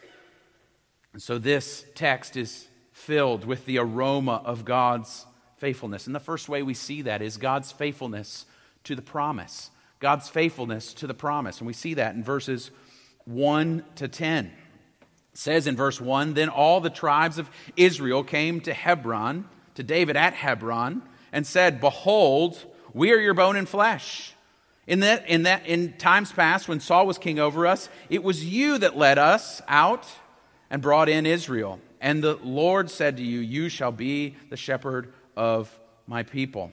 And 1.12 1.21
so 1.21 1.38
this 1.38 1.86
text 1.95 2.38
is 2.38 2.65
filled 2.93 3.43
with 3.43 3.65
the 3.65 3.79
aroma 3.79 4.41
of 4.45 4.63
God's 4.63 5.25
faithfulness. 5.57 6.05
And 6.05 6.15
the 6.15 6.21
first 6.21 6.47
way 6.47 6.63
we 6.63 6.74
see 6.74 7.01
that 7.01 7.21
is 7.21 7.36
God's 7.36 7.74
faithfulness 7.74 8.45
to 8.86 8.95
the 8.95 9.01
promise. 9.01 9.69
God's 10.00 10.29
faithfulness 10.29 10.93
to 10.93 11.07
the 11.07 11.13
promise. 11.13 11.57
And 11.57 11.67
we 11.67 11.74
see 11.74 11.95
that 11.95 12.15
in 12.15 12.24
verses 12.24 12.71
1 13.25 13.83
to 13.95 14.07
10. 14.07 14.45
It 14.45 14.53
says 15.33 15.67
in 15.67 15.75
verse 15.75 16.00
1 16.00 16.36
Then 16.36 16.47
all 16.47 16.79
the 16.79 16.89
tribes 16.89 17.38
of 17.38 17.50
Israel 17.75 18.24
came 18.24 18.62
to 18.62 18.74
Hebron, 18.74 19.43
to 19.75 19.83
David 19.83 20.15
at 20.15 20.33
Hebron, 20.33 21.01
and 21.33 21.45
said, 21.45 21.81
Behold, 21.81 22.63
we 22.93 23.12
are 23.12 23.19
your 23.19 23.33
bone 23.33 23.57
and 23.57 23.67
flesh. 23.67 24.37
In 24.88 25.01
that, 25.01 25.27
in 25.27 25.44
that, 25.44 25.67
in 25.67 25.94
times 25.98 26.32
past, 26.32 26.70
when 26.70 26.79
Saul 26.79 27.06
was 27.06 27.17
king 27.17 27.39
over 27.39 27.67
us, 27.67 27.89
it 28.10 28.24
was 28.24 28.46
you 28.46 28.77
that 28.77 28.98
led 28.98 29.17
us 29.17 29.62
out 29.67 30.08
and 30.70 30.82
brought 30.82 31.10
in 31.10 31.25
Israel. 31.25 31.79
And 32.00 32.24
the 32.24 32.36
Lord 32.36 32.89
said 32.89 33.17
to 33.17 33.24
you, 33.24 33.39
You 33.39 33.67
shall 33.70 33.91
be 33.91 34.36
the 34.50 34.58
shepherd 34.58 35.13
of 35.36 35.77
my 36.08 36.24
people. 36.24 36.72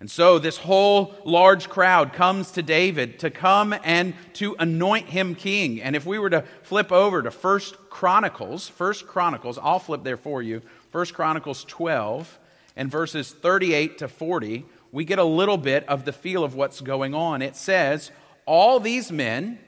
And 0.00 0.10
so 0.10 0.38
this 0.38 0.56
whole 0.56 1.14
large 1.26 1.68
crowd 1.68 2.14
comes 2.14 2.52
to 2.52 2.62
David 2.62 3.18
to 3.18 3.30
come 3.30 3.74
and 3.84 4.14
to 4.34 4.56
anoint 4.58 5.06
him 5.06 5.34
king. 5.34 5.82
And 5.82 5.94
if 5.94 6.06
we 6.06 6.18
were 6.18 6.30
to 6.30 6.44
flip 6.62 6.90
over 6.90 7.22
to 7.22 7.30
First 7.30 7.76
Chronicles, 7.90 8.66
First 8.66 9.06
Chronicles, 9.06 9.58
I'll 9.58 9.78
flip 9.78 10.02
there 10.02 10.16
for 10.16 10.42
you. 10.42 10.62
First 10.90 11.12
Chronicles 11.12 11.64
12 11.64 12.38
and 12.76 12.90
verses 12.90 13.30
38 13.30 13.98
to 13.98 14.08
40, 14.08 14.64
we 14.92 15.04
get 15.04 15.18
a 15.18 15.24
little 15.24 15.56
bit 15.56 15.88
of 15.88 16.04
the 16.04 16.12
feel 16.12 16.44
of 16.44 16.54
what's 16.54 16.80
going 16.80 17.14
on. 17.14 17.42
It 17.42 17.56
says, 17.56 18.10
All 18.46 18.80
these 18.80 19.12
men, 19.12 19.58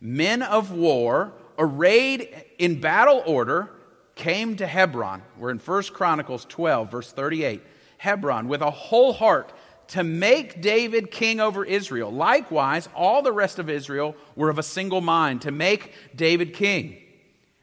men 0.00 0.42
of 0.42 0.72
war, 0.72 1.32
arrayed 1.58 2.44
in 2.58 2.80
battle 2.80 3.22
order, 3.26 3.70
came 4.14 4.56
to 4.56 4.66
Hebron. 4.66 5.22
We're 5.38 5.50
in 5.50 5.58
First 5.58 5.92
Chronicles 5.92 6.44
12, 6.46 6.90
verse 6.90 7.12
38. 7.12 7.62
Hebron, 7.98 8.48
with 8.48 8.60
a 8.60 8.70
whole 8.70 9.12
heart 9.12 9.52
to 9.88 10.02
make 10.02 10.60
David 10.60 11.10
king 11.10 11.40
over 11.40 11.64
Israel. 11.64 12.10
Likewise, 12.10 12.88
all 12.94 13.22
the 13.22 13.32
rest 13.32 13.58
of 13.58 13.70
Israel 13.70 14.16
were 14.34 14.50
of 14.50 14.58
a 14.58 14.62
single 14.62 15.00
mind 15.00 15.42
to 15.42 15.50
make 15.50 15.92
David 16.14 16.54
king. 16.54 16.98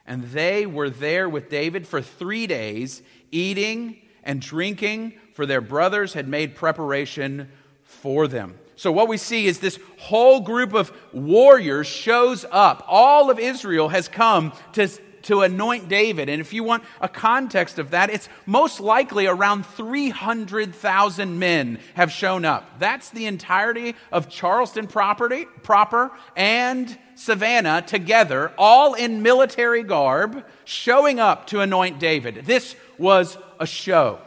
And 0.05 0.23
they 0.25 0.65
were 0.65 0.89
there 0.89 1.27
with 1.29 1.49
David 1.49 1.87
for 1.87 2.01
three 2.01 2.47
days, 2.47 3.01
eating 3.31 3.97
and 4.23 4.41
drinking, 4.41 5.13
for 5.33 5.45
their 5.45 5.61
brothers 5.61 6.13
had 6.13 6.27
made 6.27 6.55
preparation 6.55 7.49
for 7.83 8.27
them. 8.27 8.55
So, 8.75 8.91
what 8.91 9.07
we 9.07 9.17
see 9.17 9.45
is 9.45 9.59
this 9.59 9.79
whole 9.97 10.41
group 10.41 10.73
of 10.73 10.91
warriors 11.11 11.87
shows 11.87 12.45
up. 12.51 12.83
All 12.87 13.29
of 13.29 13.37
Israel 13.39 13.89
has 13.89 14.07
come 14.07 14.51
to 14.73 14.87
to 15.23 15.41
anoint 15.41 15.89
David. 15.89 16.29
And 16.29 16.39
if 16.39 16.53
you 16.53 16.63
want 16.63 16.83
a 17.01 17.09
context 17.09 17.79
of 17.79 17.91
that, 17.91 18.09
it's 18.09 18.29
most 18.45 18.79
likely 18.79 19.25
around 19.25 19.65
300,000 19.65 21.39
men 21.39 21.79
have 21.95 22.11
shown 22.11 22.45
up. 22.45 22.79
That's 22.79 23.09
the 23.09 23.25
entirety 23.25 23.95
of 24.11 24.29
Charleston 24.29 24.87
property, 24.87 25.45
proper 25.63 26.11
and 26.35 26.97
Savannah 27.15 27.81
together, 27.81 28.51
all 28.57 28.93
in 28.93 29.21
military 29.21 29.83
garb, 29.83 30.45
showing 30.65 31.19
up 31.19 31.47
to 31.47 31.61
anoint 31.61 31.99
David. 31.99 32.45
This 32.45 32.75
was 32.97 33.37
a 33.59 33.65
show. 33.65 34.19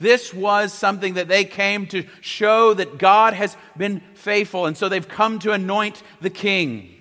This 0.00 0.32
was 0.32 0.72
something 0.72 1.14
that 1.14 1.28
they 1.28 1.44
came 1.44 1.86
to 1.88 2.04
show 2.20 2.74
that 2.74 2.98
God 2.98 3.34
has 3.34 3.56
been 3.76 4.00
faithful, 4.14 4.66
and 4.66 4.76
so 4.76 4.88
they've 4.88 5.08
come 5.08 5.38
to 5.40 5.52
anoint 5.52 6.02
the 6.20 6.30
king. 6.30 6.94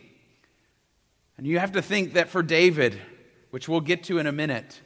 And 1.38 1.46
you 1.46 1.60
have 1.60 1.74
to 1.74 1.82
think 1.82 2.14
that 2.14 2.30
for 2.30 2.42
David, 2.42 3.00
which 3.52 3.70
we'll 3.70 3.82
get 3.82 4.06
to 4.06 4.18
in 4.18 4.26
a 4.26 4.32
minute, 4.32 4.82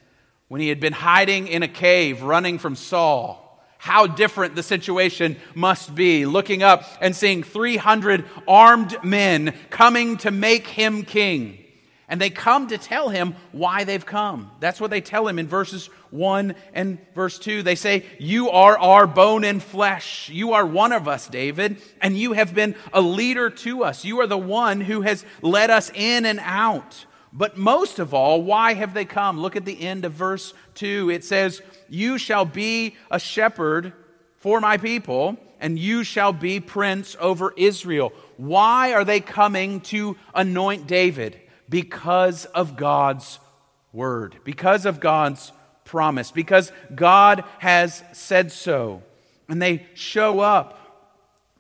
when 0.49 0.59
he 0.59 0.67
had 0.67 0.81
been 0.81 0.91
hiding 0.91 1.47
in 1.47 1.63
a 1.63 1.67
cave 1.67 2.23
running 2.23 2.59
from 2.59 2.75
Saul. 2.75 3.63
How 3.77 4.05
different 4.05 4.53
the 4.53 4.61
situation 4.61 5.37
must 5.55 5.95
be, 5.95 6.25
looking 6.25 6.61
up 6.61 6.83
and 6.99 7.15
seeing 7.15 7.41
300 7.41 8.25
armed 8.47 8.97
men 9.01 9.55
coming 9.69 10.17
to 10.17 10.29
make 10.29 10.67
him 10.67 11.03
king. 11.03 11.60
And 12.11 12.19
they 12.19 12.29
come 12.29 12.67
to 12.67 12.77
tell 12.77 13.07
him 13.07 13.35
why 13.53 13.85
they've 13.85 14.05
come. 14.05 14.51
That's 14.59 14.81
what 14.81 14.91
they 14.91 14.99
tell 14.99 15.29
him 15.29 15.39
in 15.39 15.47
verses 15.47 15.87
1 16.09 16.55
and 16.73 16.97
verse 17.15 17.39
2. 17.39 17.63
They 17.63 17.75
say, 17.75 18.05
You 18.19 18.49
are 18.49 18.77
our 18.77 19.07
bone 19.07 19.45
and 19.45 19.63
flesh. 19.63 20.27
You 20.27 20.51
are 20.51 20.65
one 20.65 20.91
of 20.91 21.07
us, 21.07 21.29
David, 21.29 21.81
and 22.01 22.17
you 22.17 22.33
have 22.33 22.53
been 22.53 22.75
a 22.91 22.99
leader 22.99 23.49
to 23.49 23.85
us. 23.85 24.03
You 24.03 24.19
are 24.19 24.27
the 24.27 24.37
one 24.37 24.81
who 24.81 25.03
has 25.03 25.23
led 25.41 25.69
us 25.69 25.89
in 25.95 26.25
and 26.25 26.41
out. 26.43 27.05
But 27.31 27.55
most 27.55 27.97
of 27.97 28.13
all, 28.13 28.43
why 28.43 28.73
have 28.73 28.93
they 28.93 29.05
come? 29.05 29.39
Look 29.39 29.55
at 29.55 29.63
the 29.63 29.81
end 29.81 30.03
of 30.03 30.11
verse 30.11 30.53
2. 30.75 31.09
It 31.11 31.23
says, 31.23 31.61
You 31.87 32.17
shall 32.17 32.43
be 32.43 32.97
a 33.09 33.19
shepherd 33.19 33.93
for 34.35 34.59
my 34.59 34.75
people, 34.75 35.37
and 35.61 35.79
you 35.79 36.03
shall 36.03 36.33
be 36.33 36.59
prince 36.59 37.15
over 37.21 37.53
Israel. 37.55 38.11
Why 38.35 38.91
are 38.91 39.05
they 39.05 39.21
coming 39.21 39.79
to 39.81 40.17
anoint 40.35 40.87
David? 40.87 41.39
Because 41.71 42.43
of 42.45 42.75
God's 42.75 43.39
word, 43.93 44.35
because 44.43 44.85
of 44.85 44.99
God's 44.99 45.53
promise, 45.85 46.31
because 46.31 46.71
God 46.93 47.45
has 47.59 48.03
said 48.11 48.51
so. 48.51 49.01
And 49.47 49.61
they 49.61 49.87
show 49.93 50.41
up 50.41 50.77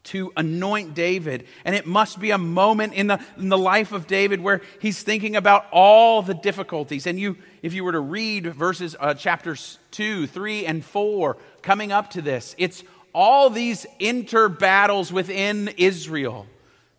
to 0.03 0.33
anoint 0.35 0.95
David. 0.95 1.45
And 1.63 1.73
it 1.75 1.85
must 1.85 2.19
be 2.19 2.31
a 2.31 2.37
moment 2.37 2.93
in 2.93 3.07
the, 3.07 3.23
in 3.37 3.47
the 3.47 3.57
life 3.57 3.93
of 3.93 4.05
David 4.05 4.41
where 4.41 4.61
he's 4.81 5.01
thinking 5.01 5.37
about 5.37 5.65
all 5.71 6.21
the 6.21 6.33
difficulties. 6.33 7.07
And 7.07 7.17
you, 7.17 7.37
if 7.61 7.73
you 7.73 7.85
were 7.85 7.93
to 7.93 8.01
read 8.01 8.47
verses, 8.47 8.97
uh, 8.99 9.13
chapters 9.13 9.79
2, 9.91 10.27
3, 10.27 10.65
and 10.65 10.83
4 10.83 11.37
coming 11.61 11.93
up 11.93 12.09
to 12.11 12.21
this, 12.21 12.53
it's 12.57 12.83
all 13.13 13.49
these 13.49 13.85
inter 13.97 14.49
battles 14.49 15.13
within 15.13 15.69
Israel. 15.77 16.47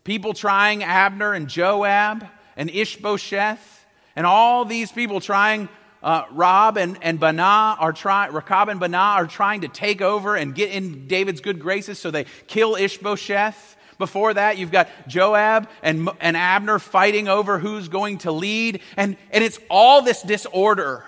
People 0.03 0.33
trying 0.33 0.83
Abner 0.83 1.33
and 1.33 1.47
Joab 1.47 2.27
and 2.55 2.69
Ishbosheth, 2.69 3.85
and 4.15 4.25
all 4.25 4.65
these 4.65 4.91
people 4.91 5.19
trying 5.19 5.69
uh, 6.03 6.25
Rob 6.31 6.77
and, 6.77 6.97
and 7.01 7.19
Baanah 7.19 7.77
are 7.79 7.93
trying, 7.93 8.31
Rakab 8.31 8.69
and 8.69 8.79
Baanah 8.79 9.15
are 9.15 9.27
trying 9.27 9.61
to 9.61 9.69
take 9.69 10.01
over 10.01 10.35
and 10.35 10.53
get 10.53 10.71
in 10.71 11.07
David's 11.07 11.39
good 11.39 11.59
graces, 11.59 11.97
so 11.97 12.11
they 12.11 12.25
kill 12.47 12.75
Ishbosheth. 12.75 13.77
Before 13.97 14.33
that, 14.33 14.57
you've 14.57 14.71
got 14.71 14.89
Joab 15.07 15.69
and, 15.81 16.09
and 16.19 16.35
Abner 16.35 16.79
fighting 16.79 17.27
over 17.29 17.57
who's 17.57 17.87
going 17.87 18.17
to 18.19 18.31
lead, 18.31 18.81
and, 18.97 19.15
and 19.31 19.43
it's 19.43 19.59
all 19.69 20.01
this 20.01 20.21
disorder. 20.21 21.05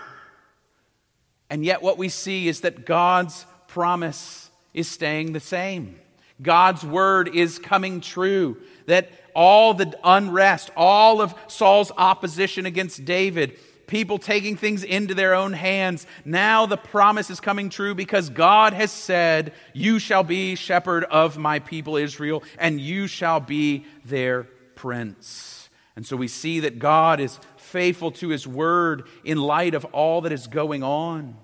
And 1.49 1.65
yet, 1.65 1.81
what 1.81 1.97
we 1.97 2.09
see 2.09 2.47
is 2.47 2.61
that 2.61 2.85
God's 2.85 3.45
promise 3.67 4.49
is 4.73 4.87
staying 4.87 5.33
the 5.33 5.39
same. 5.39 5.99
God's 6.41 6.83
word 6.83 7.35
is 7.35 7.59
coming 7.59 8.01
true. 8.01 8.57
That 8.87 9.11
all 9.35 9.73
the 9.73 9.97
unrest, 10.03 10.71
all 10.75 11.21
of 11.21 11.35
Saul's 11.47 11.91
opposition 11.95 12.65
against 12.65 13.05
David, 13.05 13.59
people 13.85 14.17
taking 14.17 14.55
things 14.55 14.83
into 14.83 15.13
their 15.13 15.35
own 15.35 15.53
hands. 15.53 16.07
Now 16.23 16.65
the 16.65 16.77
promise 16.77 17.29
is 17.29 17.39
coming 17.39 17.69
true 17.69 17.93
because 17.93 18.29
God 18.29 18.73
has 18.73 18.91
said, 18.91 19.53
You 19.73 19.99
shall 19.99 20.23
be 20.23 20.55
shepherd 20.55 21.03
of 21.03 21.37
my 21.37 21.59
people 21.59 21.97
Israel, 21.97 22.43
and 22.57 22.79
you 22.79 23.07
shall 23.07 23.39
be 23.39 23.85
their 24.05 24.43
prince. 24.75 25.69
And 25.95 26.05
so 26.05 26.17
we 26.17 26.27
see 26.27 26.61
that 26.61 26.79
God 26.79 27.19
is 27.19 27.39
faithful 27.57 28.11
to 28.11 28.29
his 28.29 28.47
word 28.47 29.07
in 29.23 29.37
light 29.37 29.75
of 29.75 29.85
all 29.85 30.21
that 30.21 30.31
is 30.31 30.47
going 30.47 30.83
on. 30.83 31.35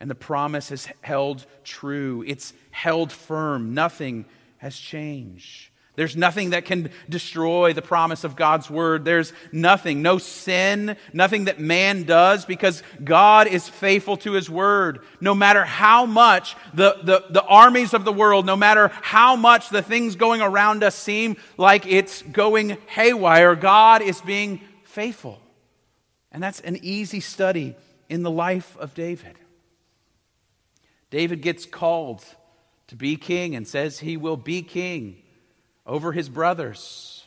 And 0.00 0.10
the 0.10 0.14
promise 0.14 0.70
is 0.70 0.88
held 1.00 1.46
true, 1.64 2.24
it's 2.26 2.52
held 2.70 3.12
firm. 3.12 3.74
Nothing 3.74 4.26
has 4.58 4.76
changed. 4.76 5.70
There's 5.96 6.14
nothing 6.14 6.50
that 6.50 6.66
can 6.66 6.90
destroy 7.08 7.72
the 7.72 7.80
promise 7.80 8.22
of 8.22 8.36
God's 8.36 8.68
word. 8.70 9.06
There's 9.06 9.32
nothing, 9.50 10.02
no 10.02 10.18
sin, 10.18 10.96
nothing 11.14 11.46
that 11.46 11.58
man 11.58 12.04
does 12.04 12.44
because 12.44 12.82
God 13.02 13.46
is 13.46 13.66
faithful 13.66 14.18
to 14.18 14.32
his 14.32 14.50
word. 14.50 15.00
No 15.22 15.34
matter 15.34 15.64
how 15.64 16.04
much 16.04 16.54
the, 16.74 16.98
the, 17.02 17.24
the 17.30 17.42
armies 17.42 17.94
of 17.94 18.04
the 18.04 18.12
world, 18.12 18.44
no 18.44 18.56
matter 18.56 18.88
how 18.88 19.36
much 19.36 19.70
the 19.70 19.80
things 19.80 20.16
going 20.16 20.42
around 20.42 20.84
us 20.84 20.94
seem 20.94 21.38
like 21.56 21.86
it's 21.86 22.20
going 22.20 22.76
haywire, 22.88 23.56
God 23.56 24.02
is 24.02 24.20
being 24.20 24.60
faithful. 24.84 25.40
And 26.30 26.42
that's 26.42 26.60
an 26.60 26.78
easy 26.82 27.20
study 27.20 27.74
in 28.10 28.22
the 28.22 28.30
life 28.30 28.76
of 28.78 28.92
David. 28.92 29.38
David 31.08 31.40
gets 31.40 31.64
called 31.64 32.22
to 32.88 32.96
be 32.96 33.16
king 33.16 33.56
and 33.56 33.66
says 33.66 34.00
he 34.00 34.18
will 34.18 34.36
be 34.36 34.60
king 34.60 35.22
over 35.86 36.12
his 36.12 36.28
brothers. 36.28 37.24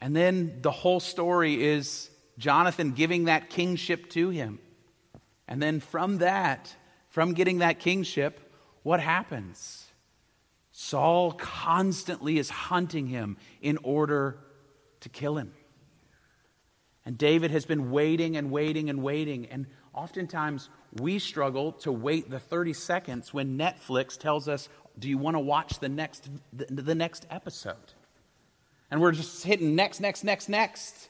And 0.00 0.16
then 0.16 0.58
the 0.62 0.70
whole 0.70 1.00
story 1.00 1.62
is 1.62 2.10
Jonathan 2.38 2.92
giving 2.92 3.24
that 3.24 3.50
kingship 3.50 4.10
to 4.10 4.30
him. 4.30 4.58
And 5.46 5.62
then 5.62 5.80
from 5.80 6.18
that, 6.18 6.74
from 7.08 7.34
getting 7.34 7.58
that 7.58 7.78
kingship, 7.80 8.40
what 8.82 9.00
happens? 9.00 9.86
Saul 10.72 11.32
constantly 11.32 12.38
is 12.38 12.48
hunting 12.48 13.06
him 13.06 13.36
in 13.60 13.78
order 13.82 14.38
to 15.00 15.08
kill 15.08 15.36
him. 15.36 15.52
And 17.04 17.18
David 17.18 17.50
has 17.50 17.66
been 17.66 17.90
waiting 17.90 18.36
and 18.36 18.50
waiting 18.50 18.88
and 18.88 19.02
waiting. 19.02 19.46
And 19.46 19.66
oftentimes 19.92 20.70
we 20.98 21.18
struggle 21.18 21.72
to 21.72 21.92
wait 21.92 22.30
the 22.30 22.38
30 22.38 22.72
seconds 22.72 23.34
when 23.34 23.58
Netflix 23.58 24.18
tells 24.18 24.48
us, 24.48 24.68
do 25.00 25.08
you 25.08 25.18
want 25.18 25.34
to 25.34 25.40
watch 25.40 25.78
the 25.80 25.88
next, 25.88 26.28
the, 26.52 26.66
the 26.66 26.94
next 26.94 27.26
episode? 27.30 27.76
And 28.90 29.00
we're 29.00 29.12
just 29.12 29.44
hitting 29.44 29.74
next, 29.74 30.00
next, 30.00 30.24
next, 30.24 30.48
next. 30.48 31.08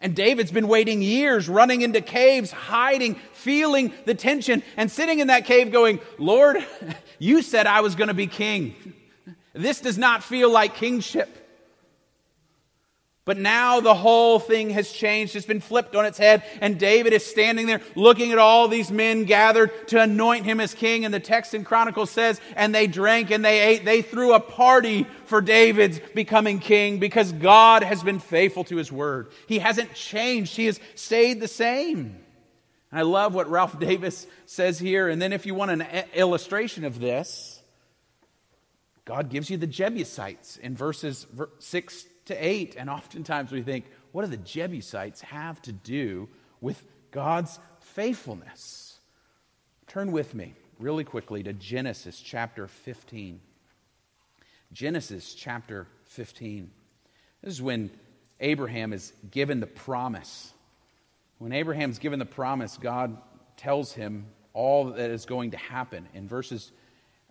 And 0.00 0.14
David's 0.14 0.52
been 0.52 0.68
waiting 0.68 1.00
years, 1.00 1.48
running 1.48 1.80
into 1.80 2.02
caves, 2.02 2.50
hiding, 2.50 3.14
feeling 3.32 3.92
the 4.04 4.14
tension, 4.14 4.62
and 4.76 4.90
sitting 4.90 5.20
in 5.20 5.28
that 5.28 5.46
cave 5.46 5.72
going, 5.72 6.00
Lord, 6.18 6.58
you 7.18 7.40
said 7.42 7.66
I 7.66 7.80
was 7.80 7.94
going 7.94 8.08
to 8.08 8.14
be 8.14 8.26
king. 8.26 8.74
This 9.54 9.80
does 9.80 9.96
not 9.96 10.22
feel 10.22 10.50
like 10.50 10.74
kingship. 10.74 11.45
But 13.26 13.38
now 13.38 13.80
the 13.80 13.92
whole 13.92 14.38
thing 14.38 14.70
has 14.70 14.92
changed. 14.92 15.34
It's 15.34 15.44
been 15.44 15.60
flipped 15.60 15.96
on 15.96 16.06
its 16.06 16.16
head. 16.16 16.44
And 16.60 16.78
David 16.78 17.12
is 17.12 17.26
standing 17.26 17.66
there 17.66 17.80
looking 17.96 18.30
at 18.30 18.38
all 18.38 18.68
these 18.68 18.92
men 18.92 19.24
gathered 19.24 19.88
to 19.88 20.00
anoint 20.00 20.44
him 20.44 20.60
as 20.60 20.74
king. 20.74 21.04
And 21.04 21.12
the 21.12 21.18
text 21.18 21.52
in 21.52 21.64
Chronicles 21.64 22.10
says, 22.10 22.40
and 22.54 22.72
they 22.72 22.86
drank 22.86 23.32
and 23.32 23.44
they 23.44 23.60
ate. 23.60 23.84
They 23.84 24.00
threw 24.00 24.32
a 24.32 24.38
party 24.38 25.08
for 25.24 25.40
David's 25.40 25.98
becoming 26.14 26.60
king 26.60 27.00
because 27.00 27.32
God 27.32 27.82
has 27.82 28.00
been 28.00 28.20
faithful 28.20 28.62
to 28.62 28.76
his 28.76 28.92
word. 28.92 29.32
He 29.48 29.58
hasn't 29.58 29.92
changed. 29.94 30.54
He 30.54 30.66
has 30.66 30.78
stayed 30.94 31.40
the 31.40 31.48
same. 31.48 32.16
And 32.92 33.00
I 33.00 33.02
love 33.02 33.34
what 33.34 33.50
Ralph 33.50 33.76
Davis 33.80 34.28
says 34.46 34.78
here. 34.78 35.08
And 35.08 35.20
then 35.20 35.32
if 35.32 35.46
you 35.46 35.54
want 35.56 35.72
an 35.72 35.82
eh, 35.82 36.04
illustration 36.14 36.84
of 36.84 37.00
this, 37.00 37.60
God 39.04 39.30
gives 39.30 39.50
you 39.50 39.56
the 39.56 39.66
Jebusites 39.66 40.58
in 40.58 40.76
verses 40.76 41.26
6 41.58 42.06
to 42.26 42.34
8. 42.34 42.76
And 42.78 42.90
oftentimes 42.90 43.50
we 43.52 43.62
think, 43.62 43.86
what 44.12 44.22
do 44.22 44.28
the 44.28 44.36
Jebusites 44.36 45.20
have 45.22 45.60
to 45.62 45.72
do 45.72 46.28
with 46.60 46.82
God's 47.10 47.58
faithfulness? 47.80 48.98
Turn 49.86 50.12
with 50.12 50.34
me 50.34 50.54
really 50.78 51.04
quickly 51.04 51.42
to 51.42 51.52
Genesis 51.52 52.20
chapter 52.20 52.68
15. 52.68 53.40
Genesis 54.72 55.34
chapter 55.34 55.86
15. 56.04 56.70
This 57.42 57.54
is 57.54 57.62
when 57.62 57.90
Abraham 58.40 58.92
is 58.92 59.12
given 59.30 59.60
the 59.60 59.66
promise. 59.66 60.52
When 61.38 61.52
Abraham's 61.52 61.98
given 61.98 62.18
the 62.18 62.26
promise, 62.26 62.76
God 62.76 63.16
tells 63.56 63.92
him 63.92 64.26
all 64.52 64.86
that 64.86 65.10
is 65.10 65.24
going 65.24 65.52
to 65.52 65.56
happen 65.56 66.08
in 66.14 66.28
verses 66.28 66.72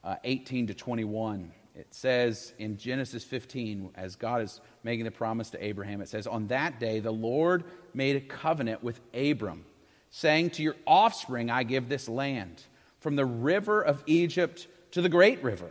uh, 0.04 0.16
18 0.24 0.68
to 0.68 0.74
21 0.74 1.52
it 1.76 1.94
says 1.94 2.54
in 2.58 2.78
Genesis 2.78 3.24
15, 3.24 3.92
as 3.96 4.16
God 4.16 4.42
is 4.42 4.62
making 4.84 5.04
the 5.06 5.12
promise 5.12 5.50
to 5.50 5.64
Abraham, 5.64 6.02
it 6.02 6.08
says, 6.08 6.26
On 6.26 6.48
that 6.48 6.80
day 6.80 7.02
the 7.02 7.12
Lord 7.12 7.66
made 7.94 8.16
a 8.16 8.22
covenant 8.22 8.82
with 8.82 9.02
Abram, 9.14 9.66
saying, 10.10 10.52
To 10.52 10.64
your 10.64 10.78
offspring 10.88 11.52
I 11.52 11.64
give 11.64 11.90
this 11.90 12.08
land, 12.08 12.64
from 13.00 13.18
the 13.18 13.26
river 13.26 13.82
of 13.82 14.04
Egypt 14.08 14.68
to 14.92 15.02
the 15.02 15.10
great 15.10 15.44
river, 15.44 15.70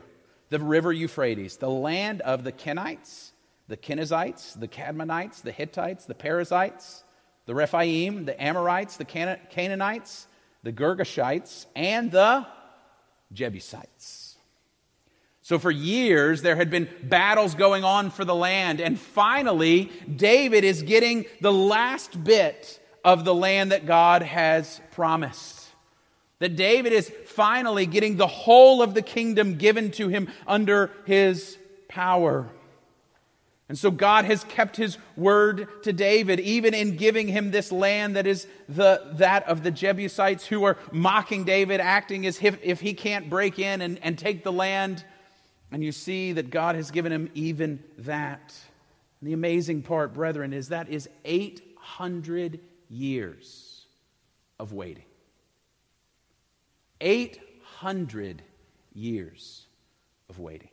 the 0.51 0.59
river 0.59 0.93
Euphrates, 0.93 1.57
the 1.57 1.71
land 1.71 2.21
of 2.21 2.45
the 2.45 2.53
Kenites, 2.53 3.31
the 3.69 3.77
Kenizzites, 3.77 4.59
the 4.61 4.69
Kadmonites, 4.69 5.41
the 5.41 5.53
Hittites, 5.53 6.05
the 6.05 6.15
Perizzites, 6.15 7.03
the 7.47 7.55
Rephaim, 7.55 8.27
the 8.27 8.41
Amorites, 8.43 8.99
the 8.99 9.05
Canaanites, 9.05 10.27
the 10.63 10.73
Girgashites, 10.73 11.65
and 11.75 12.11
the 12.11 12.47
Jebusites. 13.33 14.24
So, 15.45 15.59
for 15.59 15.71
years, 15.71 16.41
there 16.41 16.57
had 16.57 16.71
been 16.71 16.89
battles 17.03 17.55
going 17.55 17.85
on 17.85 18.09
for 18.09 18.25
the 18.25 18.35
land. 18.35 18.81
And 18.81 18.99
finally, 18.99 19.93
David 20.17 20.65
is 20.65 20.81
getting 20.81 21.27
the 21.43 21.53
last 21.53 22.25
bit 22.25 22.81
of 23.05 23.27
the 23.27 23.35
land 23.35 23.71
that 23.71 23.85
God 23.85 24.23
has 24.23 24.81
promised. 24.93 25.69
That 26.39 26.57
David 26.57 26.95
is 26.95 27.13
finally 27.27 27.85
getting 27.85 28.17
the 28.17 28.27
whole 28.27 28.81
of 28.81 28.95
the 28.95 29.03
kingdom 29.03 29.57
given 29.59 29.91
to 29.93 30.09
him 30.09 30.29
under 30.47 30.91
his 31.05 31.59
power. 31.89 32.49
And 33.69 33.79
so 33.79 33.91
God 33.91 34.25
has 34.25 34.45
kept 34.45 34.79
his 34.79 34.97
word 35.15 35.69
to 35.83 35.93
David, 35.93 36.41
even 36.41 36.73
in 36.73 36.97
giving 36.97 37.29
him 37.29 37.51
this 37.51 37.71
land 37.71 38.17
that 38.17 38.27
is 38.27 38.47
the, 38.67 39.11
that 39.17 39.47
of 39.47 39.63
the 39.63 39.71
Jebusites 39.71 40.47
who 40.47 40.65
are 40.65 40.79
mocking 40.91 41.45
David, 41.45 41.81
acting 41.81 42.25
as 42.25 42.43
if, 42.43 42.59
if 42.63 42.81
he 42.81 42.95
can't 42.95 43.29
break 43.29 43.59
in 43.59 43.83
and, 43.83 43.99
and 44.03 44.19
take 44.19 44.43
the 44.43 44.53
land. 44.53 45.05
And 45.75 45.83
you 45.83 45.91
see 45.91 46.35
that 46.35 46.51
God 46.51 46.77
has 46.77 46.93
given 46.93 47.11
him 47.11 47.29
even 47.35 47.83
that. 47.99 48.55
And 49.21 49.29
the 49.29 49.33
amazing 49.33 49.83
part, 49.83 50.15
brethren, 50.15 50.53
is 50.53 50.69
that 50.69 50.89
is 50.89 51.09
800 51.25 52.61
years 52.89 53.85
of 54.61 54.73
waiting. 54.73 55.03
800 57.01 58.41
years 58.93 59.67
of 60.31 60.39
waiting. 60.39 60.69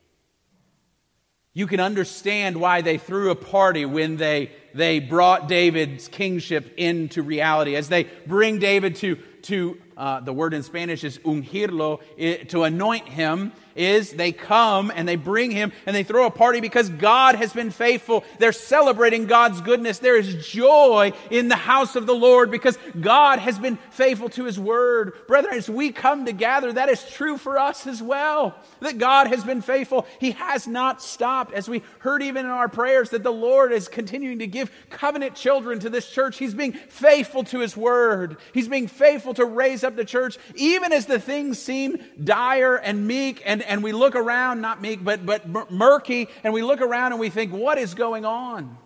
You 1.55 1.65
can 1.65 1.79
understand 1.79 2.57
why 2.57 2.81
they 2.81 2.99
threw 2.99 3.31
a 3.31 3.35
party 3.35 3.85
when 3.85 4.17
they, 4.17 4.51
they 4.73 4.99
brought 4.99 5.47
David's 5.47 6.07
kingship 6.07 6.73
into 6.77 7.21
reality. 7.21 7.75
As 7.75 7.89
they 7.89 8.05
bring 8.25 8.59
David 8.59 8.95
to, 8.97 9.17
to 9.43 9.77
uh, 9.97 10.19
the 10.19 10.33
word 10.33 10.53
in 10.53 10.63
Spanish 10.63 11.03
is 11.03 11.19
ungirlo, 11.19 11.99
to 12.47 12.63
anoint 12.63 13.07
him 13.07 13.51
is 13.75 14.11
they 14.11 14.31
come 14.31 14.91
and 14.93 15.07
they 15.07 15.15
bring 15.15 15.51
him 15.51 15.71
and 15.85 15.95
they 15.95 16.03
throw 16.03 16.25
a 16.25 16.31
party 16.31 16.59
because 16.59 16.89
God 16.89 17.35
has 17.35 17.53
been 17.53 17.71
faithful. 17.71 18.23
They're 18.39 18.51
celebrating 18.51 19.27
God's 19.27 19.61
goodness. 19.61 19.99
There 19.99 20.17
is 20.17 20.47
joy 20.47 21.13
in 21.29 21.47
the 21.47 21.55
house 21.55 21.95
of 21.95 22.05
the 22.05 22.15
Lord 22.15 22.51
because 22.51 22.77
God 22.99 23.39
has 23.39 23.57
been 23.59 23.77
faithful 23.91 24.29
to 24.29 24.45
his 24.45 24.59
word. 24.59 25.13
Brethren, 25.27 25.55
as 25.55 25.69
we 25.69 25.91
come 25.91 26.25
together, 26.25 26.73
that 26.73 26.89
is 26.89 27.03
true 27.11 27.37
for 27.37 27.57
us 27.57 27.87
as 27.87 28.01
well. 28.01 28.55
That 28.79 28.97
God 28.97 29.27
has 29.27 29.43
been 29.43 29.61
faithful. 29.61 30.07
He 30.19 30.31
has 30.31 30.67
not 30.67 31.01
stopped. 31.01 31.53
As 31.53 31.69
we 31.69 31.83
heard 31.99 32.23
even 32.23 32.45
in 32.45 32.51
our 32.51 32.69
prayers, 32.69 33.11
that 33.11 33.23
the 33.23 33.31
Lord 33.31 33.71
is 33.71 33.87
continuing 33.87 34.39
to 34.39 34.47
give 34.61 34.89
covenant 34.89 35.35
children 35.35 35.79
to 35.79 35.89
this 35.89 36.09
church. 36.09 36.37
He's 36.37 36.53
being 36.53 36.73
faithful 36.73 37.43
to 37.45 37.59
his 37.59 37.75
word. 37.75 38.37
He's 38.53 38.67
being 38.67 38.87
faithful 38.87 39.33
to 39.35 39.45
raise 39.45 39.83
up 39.83 39.95
the 39.95 40.05
church, 40.05 40.37
even 40.55 40.93
as 40.93 41.05
the 41.05 41.19
things 41.19 41.59
seem 41.59 41.97
dire 42.23 42.75
and 42.75 43.07
meek 43.07 43.41
and 43.45 43.61
and, 43.61 43.81
we 43.81 43.93
look 43.93 44.15
around, 44.15 44.61
not 44.61 44.81
meek, 44.81 45.03
but, 45.03 45.25
but 45.25 45.71
murky, 45.71 46.27
and 46.43 46.53
we 46.53 46.61
look 46.61 46.81
around 46.81 47.13
and 47.13 47.19
we 47.19 47.29
think, 47.29 47.51
what 47.51 47.77
is 47.77 47.95
going 47.95 48.25
on? 48.25 48.77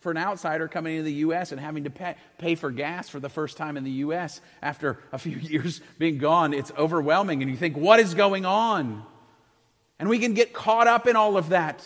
For 0.00 0.10
an 0.10 0.18
outsider 0.18 0.68
coming 0.68 0.96
into 0.96 1.04
the 1.04 1.12
U.S. 1.14 1.50
and 1.50 1.58
having 1.58 1.84
to 1.84 1.90
pay, 1.90 2.16
pay 2.36 2.56
for 2.56 2.70
gas 2.70 3.08
for 3.08 3.20
the 3.20 3.30
first 3.30 3.56
time 3.56 3.78
in 3.78 3.84
the 3.84 3.90
U.S. 3.90 4.42
after 4.60 4.98
a 5.12 5.18
few 5.18 5.36
years 5.38 5.80
being 5.98 6.18
gone, 6.18 6.52
it's 6.52 6.72
overwhelming. 6.76 7.40
And 7.40 7.50
you 7.50 7.56
think, 7.56 7.76
what 7.76 8.00
is 8.00 8.12
going 8.12 8.44
on? 8.44 9.02
And 9.98 10.08
we 10.10 10.18
can 10.18 10.34
get 10.34 10.52
caught 10.52 10.88
up 10.88 11.06
in 11.06 11.16
all 11.16 11.38
of 11.38 11.50
that. 11.50 11.82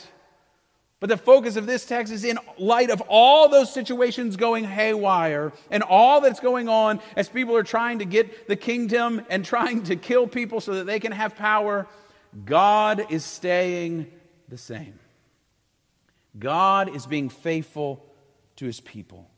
But 1.00 1.10
the 1.10 1.16
focus 1.16 1.56
of 1.56 1.66
this 1.66 1.84
text 1.84 2.12
is 2.12 2.24
in 2.24 2.38
light 2.58 2.90
of 2.90 3.00
all 3.08 3.48
those 3.48 3.72
situations 3.72 4.36
going 4.36 4.64
haywire 4.64 5.52
and 5.70 5.84
all 5.84 6.20
that's 6.20 6.40
going 6.40 6.68
on 6.68 7.00
as 7.14 7.28
people 7.28 7.56
are 7.56 7.62
trying 7.62 8.00
to 8.00 8.04
get 8.04 8.48
the 8.48 8.56
kingdom 8.56 9.22
and 9.30 9.44
trying 9.44 9.84
to 9.84 9.96
kill 9.96 10.26
people 10.26 10.60
so 10.60 10.74
that 10.74 10.86
they 10.86 10.98
can 10.98 11.12
have 11.12 11.36
power. 11.36 11.86
God 12.44 13.06
is 13.10 13.24
staying 13.24 14.10
the 14.48 14.58
same. 14.58 14.98
God 16.36 16.94
is 16.94 17.06
being 17.06 17.28
faithful 17.28 18.04
to 18.56 18.66
his 18.66 18.80
people. 18.80 19.30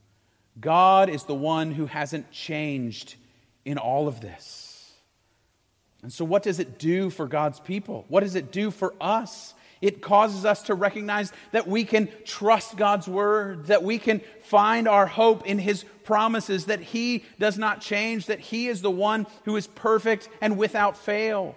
God 0.59 1.11
is 1.11 1.25
the 1.25 1.35
one 1.35 1.73
who 1.73 1.87
hasn't 1.87 2.31
changed 2.31 3.17
in 3.65 3.79
all 3.79 4.09
of 4.09 4.21
this. 4.21 4.93
And 6.03 6.13
so, 6.13 6.25
what 6.25 6.43
does 6.43 6.59
it 6.59 6.79
do 6.79 7.11
for 7.11 7.27
God's 7.27 7.61
people? 7.61 8.07
What 8.09 8.21
does 8.21 8.35
it 8.35 8.51
do 8.51 8.71
for 8.71 8.95
us? 9.01 9.55
It 9.81 10.03
causes 10.03 10.45
us 10.45 10.63
to 10.65 10.75
recognize 10.75 11.33
that 11.53 11.67
we 11.67 11.85
can 11.85 12.09
trust 12.25 12.77
God's 12.77 13.09
word, 13.09 13.67
that 13.67 13.83
we 13.83 13.99
can 13.99 14.21
find 14.43 14.87
our 14.87 15.07
hope 15.07 15.47
in 15.47 15.59
his 15.59 15.85
promises, 16.05 16.67
that 16.67 16.81
he 16.81 17.25
does 17.39 17.57
not 17.57 17.81
change, 17.81 18.27
that 18.27 18.41
he 18.41 18.69
is 18.69 18.83
the 18.83 18.91
one 18.91 19.27
who 19.45 19.57
is 19.57 19.67
perfect 19.67 20.29
and 20.41 20.59
without 20.59 20.97
fail. 20.97 21.57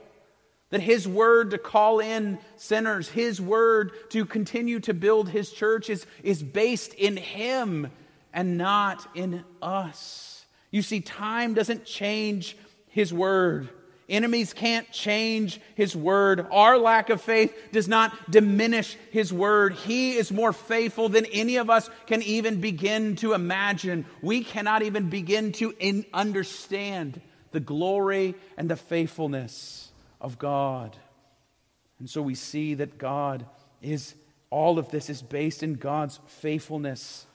That 0.73 0.81
His 0.81 1.07
word 1.07 1.51
to 1.51 1.59
call 1.59 1.99
in 1.99 2.39
sinners, 2.57 3.07
His 3.07 3.39
word 3.39 3.91
to 4.09 4.25
continue 4.25 4.79
to 4.79 4.93
build 4.95 5.29
His 5.29 5.51
church 5.51 5.87
is, 5.87 6.07
is 6.23 6.41
based 6.41 6.95
in 6.95 7.15
Him 7.15 7.91
and 8.33 8.57
not 8.57 9.05
in 9.13 9.43
us. 9.61 10.43
You 10.71 10.81
see, 10.81 10.99
time 10.99 11.53
doesn't 11.53 11.85
change 11.85 12.57
His 12.87 13.13
word. 13.13 13.69
Enemies 14.09 14.53
can't 14.53 14.91
change 14.91 15.61
His 15.75 15.95
word. 15.95 16.45
Our 16.51 16.77
lack 16.77 17.09
of 17.09 17.21
faith 17.21 17.55
does 17.71 17.87
not 17.87 18.29
diminish 18.29 18.97
His 19.11 19.31
word. 19.31 19.73
He 19.73 20.15
is 20.15 20.31
more 20.31 20.53
faithful 20.53 21.09
than 21.09 21.25
any 21.27 21.55
of 21.57 21.69
us 21.69 21.89
can 22.07 22.21
even 22.21 22.59
begin 22.59 23.15
to 23.17 23.33
imagine. 23.33 24.05
We 24.21 24.43
cannot 24.43 24.83
even 24.83 25.09
begin 25.09 25.51
to 25.53 25.73
in- 25.79 26.05
understand 26.13 27.21
the 27.51 27.59
glory 27.59 28.35
and 28.57 28.69
the 28.69 28.75
faithfulness 28.75 29.91
of 30.19 30.37
God. 30.37 30.97
And 31.99 32.09
so 32.09 32.21
we 32.21 32.35
see 32.35 32.73
that 32.73 32.97
God 32.97 33.45
is, 33.81 34.15
all 34.49 34.77
of 34.79 34.89
this 34.89 35.09
is 35.09 35.21
based 35.21 35.63
in 35.63 35.75
God's 35.75 36.19
faithfulness 36.27 37.25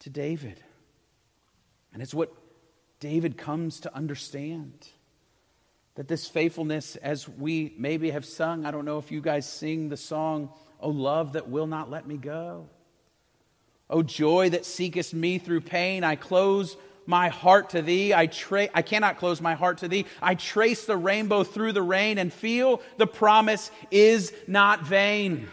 to 0.00 0.10
David. 0.10 0.60
And 1.92 2.02
it's 2.02 2.14
what 2.14 2.32
David 2.98 3.36
comes 3.36 3.80
to 3.80 3.94
understand. 3.94 4.88
That 5.96 6.08
this 6.08 6.26
faithfulness, 6.26 6.96
as 6.96 7.28
we 7.28 7.74
maybe 7.76 8.10
have 8.10 8.24
sung, 8.24 8.64
I 8.64 8.70
don't 8.70 8.84
know 8.84 8.98
if 8.98 9.12
you 9.12 9.20
guys 9.20 9.46
sing 9.46 9.88
the 9.88 9.96
song, 9.96 10.50
O 10.80 10.88
love 10.88 11.34
that 11.34 11.48
will 11.48 11.66
not 11.66 11.90
let 11.90 12.06
me 12.06 12.16
go. 12.16 12.68
O 13.90 14.02
joy 14.02 14.50
that 14.50 14.64
seekest 14.64 15.12
me 15.12 15.38
through 15.38 15.60
pain, 15.60 16.02
I 16.02 16.16
close 16.16 16.76
my 17.04 17.28
heart 17.28 17.70
to 17.70 17.82
thee. 17.82 18.14
I, 18.14 18.26
tra- 18.26 18.68
I 18.74 18.82
cannot 18.82 19.18
close 19.18 19.40
my 19.40 19.54
heart 19.54 19.78
to 19.78 19.88
thee. 19.88 20.06
I 20.22 20.34
trace 20.34 20.84
the 20.86 20.96
rainbow 20.96 21.44
through 21.44 21.72
the 21.72 21.82
rain 21.82 22.18
and 22.18 22.32
feel 22.32 22.80
the 22.96 23.06
promise 23.06 23.70
is 23.90 24.32
not 24.46 24.86
vain. 24.86 25.48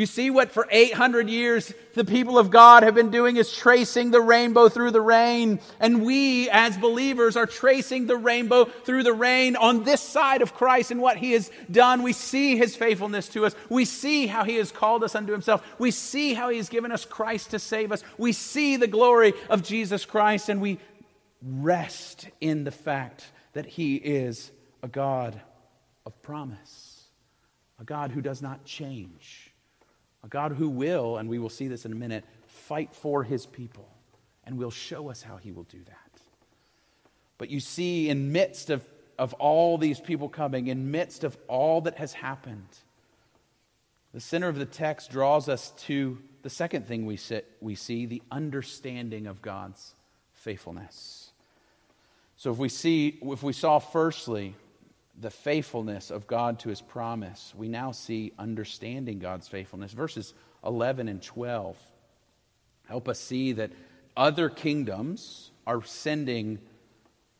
You 0.00 0.06
see 0.06 0.30
what 0.30 0.50
for 0.50 0.66
800 0.70 1.28
years 1.28 1.74
the 1.92 2.06
people 2.06 2.38
of 2.38 2.48
God 2.48 2.84
have 2.84 2.94
been 2.94 3.10
doing 3.10 3.36
is 3.36 3.52
tracing 3.52 4.10
the 4.10 4.20
rainbow 4.22 4.70
through 4.70 4.92
the 4.92 5.00
rain. 5.02 5.60
And 5.78 6.02
we, 6.02 6.48
as 6.48 6.78
believers, 6.78 7.36
are 7.36 7.44
tracing 7.44 8.06
the 8.06 8.16
rainbow 8.16 8.64
through 8.64 9.02
the 9.02 9.12
rain 9.12 9.56
on 9.56 9.84
this 9.84 10.00
side 10.00 10.40
of 10.40 10.54
Christ 10.54 10.90
and 10.90 11.02
what 11.02 11.18
He 11.18 11.32
has 11.32 11.50
done. 11.70 12.02
We 12.02 12.14
see 12.14 12.56
His 12.56 12.74
faithfulness 12.74 13.28
to 13.28 13.44
us. 13.44 13.54
We 13.68 13.84
see 13.84 14.26
how 14.26 14.44
He 14.44 14.56
has 14.56 14.72
called 14.72 15.04
us 15.04 15.14
unto 15.14 15.32
Himself. 15.32 15.62
We 15.78 15.90
see 15.90 16.32
how 16.32 16.48
He 16.48 16.56
has 16.56 16.70
given 16.70 16.92
us 16.92 17.04
Christ 17.04 17.50
to 17.50 17.58
save 17.58 17.92
us. 17.92 18.02
We 18.16 18.32
see 18.32 18.76
the 18.76 18.86
glory 18.86 19.34
of 19.50 19.62
Jesus 19.62 20.06
Christ 20.06 20.48
and 20.48 20.62
we 20.62 20.78
rest 21.42 22.26
in 22.40 22.64
the 22.64 22.70
fact 22.70 23.26
that 23.52 23.66
He 23.66 23.96
is 23.96 24.50
a 24.82 24.88
God 24.88 25.38
of 26.06 26.22
promise, 26.22 27.04
a 27.78 27.84
God 27.84 28.12
who 28.12 28.22
does 28.22 28.40
not 28.40 28.64
change 28.64 29.49
a 30.22 30.28
God 30.28 30.52
who 30.52 30.68
will, 30.68 31.16
and 31.16 31.28
we 31.28 31.38
will 31.38 31.48
see 31.48 31.68
this 31.68 31.84
in 31.84 31.92
a 31.92 31.96
minute, 31.96 32.24
fight 32.46 32.94
for 32.94 33.22
his 33.24 33.46
people 33.46 33.88
and 34.44 34.58
will 34.58 34.70
show 34.70 35.10
us 35.10 35.22
how 35.22 35.36
he 35.36 35.52
will 35.52 35.64
do 35.64 35.78
that. 35.86 36.22
But 37.38 37.50
you 37.50 37.60
see, 37.60 38.08
in 38.08 38.32
midst 38.32 38.68
of, 38.68 38.84
of 39.18 39.32
all 39.34 39.78
these 39.78 40.00
people 40.00 40.28
coming, 40.28 40.66
in 40.66 40.90
midst 40.90 41.24
of 41.24 41.38
all 41.48 41.80
that 41.82 41.96
has 41.96 42.12
happened, 42.12 42.68
the 44.12 44.20
center 44.20 44.48
of 44.48 44.58
the 44.58 44.66
text 44.66 45.10
draws 45.10 45.48
us 45.48 45.70
to 45.84 46.18
the 46.42 46.50
second 46.50 46.86
thing 46.86 47.06
we, 47.06 47.16
sit, 47.16 47.50
we 47.60 47.74
see 47.74 48.06
the 48.06 48.22
understanding 48.30 49.26
of 49.26 49.40
God's 49.40 49.94
faithfulness. 50.32 51.30
So 52.36 52.50
if 52.50 52.58
we 52.58 52.68
see, 52.68 53.18
if 53.22 53.42
we 53.42 53.52
saw 53.52 53.78
firstly 53.78 54.54
the 55.20 55.30
faithfulness 55.30 56.10
of 56.10 56.26
God 56.26 56.58
to 56.60 56.70
his 56.70 56.80
promise, 56.80 57.52
we 57.56 57.68
now 57.68 57.92
see 57.92 58.32
understanding 58.38 59.18
God's 59.18 59.48
faithfulness. 59.48 59.92
Verses 59.92 60.34
11 60.64 61.08
and 61.08 61.22
12 61.22 61.76
help 62.88 63.08
us 63.08 63.20
see 63.20 63.52
that 63.52 63.70
other 64.16 64.48
kingdoms 64.48 65.52
are 65.66 65.82
sending, 65.84 66.58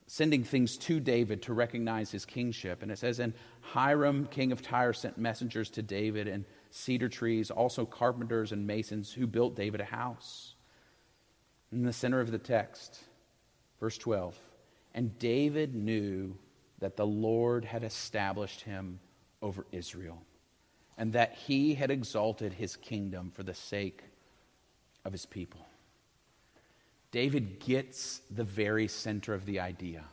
sending 0.06 0.44
things 0.44 0.76
to 0.76 1.00
David 1.00 1.42
to 1.42 1.52
recognize 1.52 2.10
his 2.12 2.24
kingship. 2.24 2.82
And 2.82 2.92
it 2.92 2.98
says, 2.98 3.18
And 3.18 3.32
Hiram, 3.60 4.26
king 4.26 4.52
of 4.52 4.62
Tyre, 4.62 4.92
sent 4.92 5.18
messengers 5.18 5.70
to 5.70 5.82
David 5.82 6.28
and 6.28 6.44
cedar 6.70 7.08
trees, 7.08 7.50
also 7.50 7.84
carpenters 7.84 8.52
and 8.52 8.66
masons 8.66 9.12
who 9.12 9.26
built 9.26 9.56
David 9.56 9.80
a 9.80 9.84
house. 9.84 10.54
In 11.72 11.82
the 11.82 11.92
center 11.92 12.20
of 12.20 12.30
the 12.30 12.38
text, 12.38 13.00
verse 13.80 13.98
12, 13.98 14.38
and 14.94 15.18
David 15.18 15.74
knew 15.74 16.36
that 16.80 16.96
the 16.96 17.06
Lord 17.06 17.64
had 17.64 17.84
established 17.84 18.62
him 18.62 18.98
over 19.42 19.64
Israel, 19.72 20.22
and 20.98 21.12
that 21.12 21.34
he 21.34 21.74
had 21.74 21.90
exalted 21.90 22.52
his 22.52 22.76
kingdom 22.76 23.30
for 23.30 23.42
the 23.42 23.54
sake 23.54 24.02
of 25.04 25.12
his 25.12 25.24
people. 25.26 25.60
David 27.12 27.58
gets 27.60 28.20
the 28.30 28.44
very 28.44 28.86
center 28.86 29.34
of 29.34 29.46
the 29.46 29.60
idea. 29.60 30.04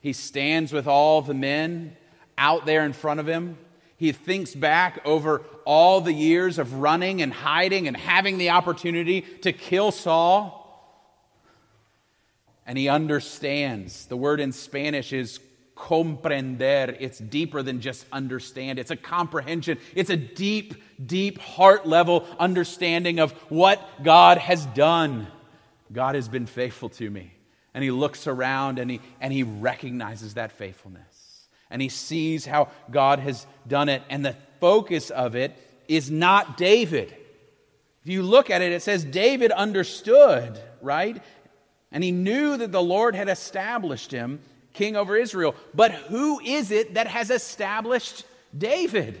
He 0.00 0.12
stands 0.12 0.72
with 0.72 0.86
all 0.86 1.22
the 1.22 1.34
men 1.34 1.96
out 2.36 2.64
there 2.64 2.84
in 2.84 2.92
front 2.92 3.20
of 3.20 3.28
him. 3.28 3.58
He 3.96 4.12
thinks 4.12 4.54
back 4.54 5.00
over 5.04 5.42
all 5.64 6.00
the 6.00 6.12
years 6.12 6.58
of 6.58 6.74
running 6.74 7.20
and 7.20 7.32
hiding 7.32 7.88
and 7.88 7.96
having 7.96 8.38
the 8.38 8.50
opportunity 8.50 9.22
to 9.42 9.52
kill 9.52 9.90
Saul. 9.90 10.54
And 12.64 12.78
he 12.78 12.88
understands. 12.88 14.06
The 14.06 14.16
word 14.16 14.40
in 14.40 14.52
Spanish 14.52 15.12
is 15.12 15.40
comprender. 15.78 16.96
It's 16.98 17.18
deeper 17.18 17.62
than 17.62 17.80
just 17.80 18.04
understand. 18.12 18.78
It's 18.78 18.90
a 18.90 18.96
comprehension. 18.96 19.78
It's 19.94 20.10
a 20.10 20.16
deep, 20.16 20.74
deep 21.04 21.38
heart 21.38 21.86
level 21.86 22.26
understanding 22.38 23.20
of 23.20 23.32
what 23.48 23.80
God 24.02 24.38
has 24.38 24.66
done. 24.66 25.28
God 25.92 26.16
has 26.16 26.28
been 26.28 26.46
faithful 26.46 26.88
to 26.90 27.08
me. 27.08 27.32
And 27.74 27.84
he 27.84 27.90
looks 27.90 28.26
around 28.26 28.78
and 28.78 28.90
he, 28.90 29.00
and 29.20 29.32
he 29.32 29.44
recognizes 29.44 30.34
that 30.34 30.52
faithfulness. 30.52 31.46
And 31.70 31.80
he 31.80 31.88
sees 31.88 32.44
how 32.44 32.68
God 32.90 33.20
has 33.20 33.46
done 33.66 33.88
it. 33.88 34.02
And 34.10 34.24
the 34.24 34.36
focus 34.60 35.10
of 35.10 35.36
it 35.36 35.56
is 35.86 36.10
not 36.10 36.56
David. 36.56 37.14
If 38.02 38.12
you 38.12 38.22
look 38.22 38.50
at 38.50 38.62
it, 38.62 38.72
it 38.72 38.82
says 38.82 39.04
David 39.04 39.52
understood, 39.52 40.60
right? 40.82 41.22
And 41.92 42.02
he 42.02 42.10
knew 42.10 42.56
that 42.56 42.72
the 42.72 42.82
Lord 42.82 43.14
had 43.14 43.28
established 43.28 44.10
him 44.10 44.40
king 44.78 44.96
over 44.96 45.16
Israel. 45.16 45.54
But 45.74 45.92
who 45.92 46.40
is 46.40 46.70
it 46.70 46.94
that 46.94 47.08
has 47.08 47.30
established 47.30 48.24
David? 48.56 49.20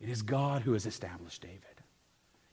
It 0.00 0.08
is 0.08 0.22
God 0.22 0.62
who 0.62 0.72
has 0.72 0.86
established 0.86 1.42
David. 1.42 1.60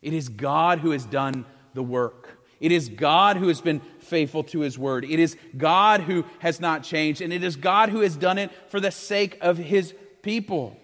It 0.01 0.13
is 0.13 0.27
God 0.27 0.79
who 0.79 0.91
has 0.91 1.05
done 1.05 1.45
the 1.73 1.83
work. 1.83 2.39
It 2.59 2.71
is 2.71 2.89
God 2.89 3.37
who 3.37 3.49
has 3.49 3.61
been 3.61 3.81
faithful 3.99 4.43
to 4.45 4.61
his 4.61 4.77
word. 4.79 5.05
It 5.05 5.19
is 5.19 5.37
God 5.55 6.01
who 6.01 6.25
has 6.39 6.59
not 6.59 6.83
changed, 6.83 7.21
and 7.21 7.31
it 7.31 7.43
is 7.43 7.55
God 7.55 7.89
who 7.89 7.99
has 7.99 8.15
done 8.15 8.37
it 8.37 8.51
for 8.69 8.79
the 8.79 8.91
sake 8.91 9.37
of 9.41 9.57
his 9.57 9.93
people. 10.21 10.77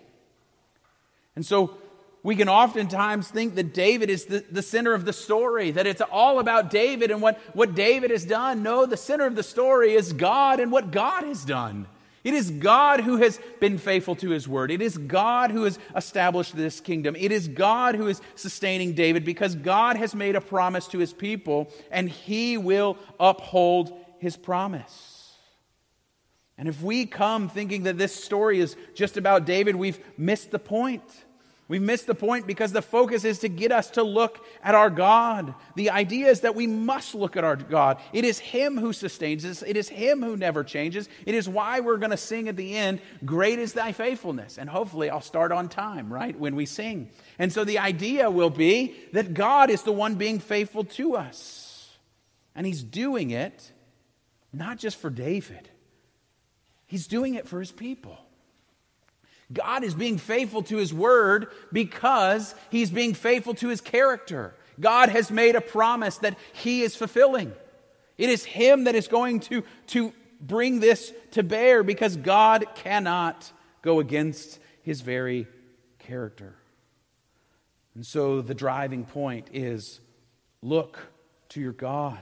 And 1.36 1.46
so 1.46 1.78
we 2.22 2.36
can 2.36 2.50
oftentimes 2.50 3.30
think 3.30 3.56
that 3.56 3.74
David 3.74 4.10
is 4.10 4.26
the, 4.26 4.44
the 4.52 4.62
center 4.62 4.94
of 4.94 5.06
the 5.06 5.14
story, 5.14 5.72
that 5.72 5.88
it's 5.88 6.02
all 6.02 6.40
about 6.40 6.70
David 6.70 7.12
and 7.12 7.22
what, 7.22 7.40
what 7.54 7.76
David 7.76 8.12
has 8.12 8.26
done. 8.26 8.62
No, 8.62 8.86
the 8.86 8.98
center 8.98 9.26
of 9.26 9.36
the 9.36 9.44
story 9.44 9.94
is 9.94 10.12
God 10.12 10.60
and 10.60 10.72
what 10.72 10.92
God 10.92 11.24
has 11.24 11.46
done. 11.46 11.88
It 12.24 12.34
is 12.34 12.52
God 12.52 13.00
who 13.00 13.18
has 13.18 13.40
been 13.62 13.78
faithful 13.78 14.16
to 14.18 14.32
his 14.32 14.48
word. 14.48 14.72
It 14.72 14.82
is 14.82 14.98
God 14.98 15.52
who 15.52 15.64
has 15.64 15.80
established 15.96 16.56
this 16.56 16.82
kingdom. 16.82 17.16
It 17.18 17.32
is 17.32 17.48
God 17.48 17.96
who 17.96 18.08
is 18.08 18.22
sustaining 18.36 18.94
David 18.94 19.24
because 19.24 19.56
God 19.56 19.96
has 19.96 20.14
made 20.14 20.36
a 20.36 20.42
promise 20.42 20.88
to 20.90 21.00
his 21.00 21.14
people 21.14 21.72
and 21.90 22.10
he 22.10 22.58
will 22.58 22.98
uphold 23.20 23.98
his 24.20 24.36
promise. 24.36 25.34
And 26.58 26.68
if 26.68 26.82
we 26.82 27.06
come 27.06 27.48
thinking 27.48 27.84
that 27.84 27.98
this 27.98 28.14
story 28.14 28.60
is 28.60 28.76
just 28.94 29.16
about 29.16 29.46
David, 29.46 29.78
we've 29.78 30.00
missed 30.18 30.52
the 30.52 30.60
point. 30.60 31.04
We 31.70 31.78
miss 31.78 32.02
the 32.02 32.16
point 32.16 32.48
because 32.48 32.72
the 32.72 32.82
focus 32.82 33.24
is 33.24 33.40
to 33.40 33.48
get 33.48 33.72
us 33.72 33.92
to 33.92 34.02
look 34.02 34.44
at 34.64 34.74
our 34.74 34.90
God. 34.90 35.54
The 35.76 35.92
idea 35.92 36.28
is 36.28 36.42
that 36.42 36.56
we 36.56 36.66
must 36.66 37.14
look 37.14 37.38
at 37.38 37.44
our 37.44 37.56
God. 37.56 38.00
It 38.12 38.26
is 38.26 38.40
Him 38.40 38.76
who 38.76 38.92
sustains 38.92 39.46
us, 39.46 39.62
it 39.62 39.78
is 39.78 39.88
Him 39.88 40.24
who 40.24 40.36
never 40.36 40.64
changes. 40.64 41.08
It 41.28 41.36
is 41.36 41.48
why 41.48 41.80
we're 41.80 41.98
going 41.98 42.10
to 42.10 42.18
sing 42.18 42.50
at 42.50 42.58
the 42.58 42.76
end, 42.76 43.02
Great 43.24 43.60
is 43.60 43.74
Thy 43.74 43.92
faithfulness. 43.92 44.58
And 44.58 44.68
hopefully 44.68 45.12
I'll 45.12 45.22
start 45.22 45.52
on 45.52 45.70
time, 45.70 46.12
right, 46.12 46.38
when 46.38 46.56
we 46.56 46.66
sing. 46.66 47.12
And 47.38 47.54
so 47.54 47.64
the 47.64 47.78
idea 47.78 48.32
will 48.32 48.50
be 48.50 48.96
that 49.14 49.36
God 49.36 49.70
is 49.70 49.84
the 49.84 49.94
one 49.94 50.16
being 50.16 50.40
faithful 50.40 50.86
to 50.86 51.16
us. 51.18 51.96
And 52.56 52.66
He's 52.66 52.82
doing 52.82 53.30
it 53.30 53.72
not 54.52 54.80
just 54.80 54.98
for 54.98 55.12
David, 55.12 55.70
He's 56.88 57.06
doing 57.06 57.36
it 57.36 57.48
for 57.48 57.60
His 57.60 57.72
people. 57.72 58.18
God 59.52 59.84
is 59.84 59.96
being 59.96 60.18
faithful 60.18 60.62
to 60.64 60.78
his 60.78 60.94
word 60.94 61.48
because 61.74 62.54
he's 62.70 62.92
being 62.92 63.14
faithful 63.14 63.56
to 63.56 63.70
his 63.70 63.82
character. 63.82 64.54
God 64.80 65.10
has 65.10 65.32
made 65.32 65.56
a 65.56 65.62
promise 65.62 66.18
that 66.20 66.38
he 66.54 66.84
is 66.84 66.96
fulfilling. 66.96 67.52
It 68.18 68.30
is 68.30 68.44
him 68.44 68.84
that 68.84 68.96
is 68.96 69.08
going 69.08 69.40
to, 69.42 69.64
to 69.88 70.14
bring 70.40 70.80
this 70.80 71.12
to 71.32 71.44
bear 71.44 71.84
because 71.84 72.16
God 72.16 72.66
cannot 72.76 73.52
go 73.82 74.00
against 74.00 74.60
his 74.84 75.02
very 75.02 75.48
character. 76.00 76.56
And 77.96 78.06
so 78.06 78.42
the 78.42 78.54
driving 78.54 79.06
point 79.06 79.50
is 79.52 80.00
look 80.62 81.00
to 81.50 81.60
your 81.60 81.74
God. 81.74 82.22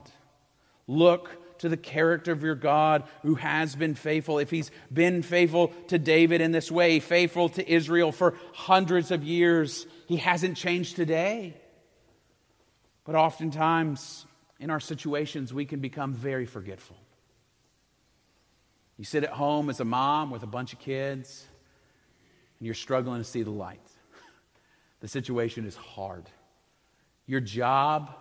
Look 0.86 1.30
to 1.58 1.68
the 1.68 1.76
character 1.76 2.32
of 2.32 2.42
your 2.42 2.54
God 2.54 3.04
who 3.22 3.34
has 3.36 3.76
been 3.76 3.94
faithful. 3.94 4.38
If 4.38 4.50
he's 4.50 4.70
been 4.92 5.22
faithful 5.22 5.68
to 5.88 5.98
David 5.98 6.40
in 6.40 6.52
this 6.52 6.70
way, 6.70 7.00
faithful 7.00 7.48
to 7.50 7.70
Israel 7.70 8.12
for 8.12 8.34
hundreds 8.52 9.10
of 9.10 9.24
years, 9.24 9.86
he 10.06 10.16
hasn't 10.16 10.56
changed 10.56 10.96
today. 10.96 11.54
But 13.04 13.14
oftentimes 13.14 14.26
in 14.60 14.70
our 14.70 14.80
situations, 14.80 15.52
we 15.54 15.64
can 15.64 15.80
become 15.80 16.12
very 16.12 16.46
forgetful. 16.46 16.96
You 18.96 19.04
sit 19.04 19.22
at 19.22 19.30
home 19.30 19.70
as 19.70 19.80
a 19.80 19.84
mom 19.84 20.30
with 20.30 20.42
a 20.42 20.46
bunch 20.46 20.72
of 20.72 20.80
kids, 20.80 21.46
and 22.58 22.66
you're 22.66 22.74
struggling 22.74 23.20
to 23.20 23.24
see 23.24 23.42
the 23.42 23.50
light. 23.50 23.80
The 25.00 25.06
situation 25.06 25.64
is 25.64 25.76
hard. 25.76 26.26
Your 27.28 27.38
job 27.38 28.12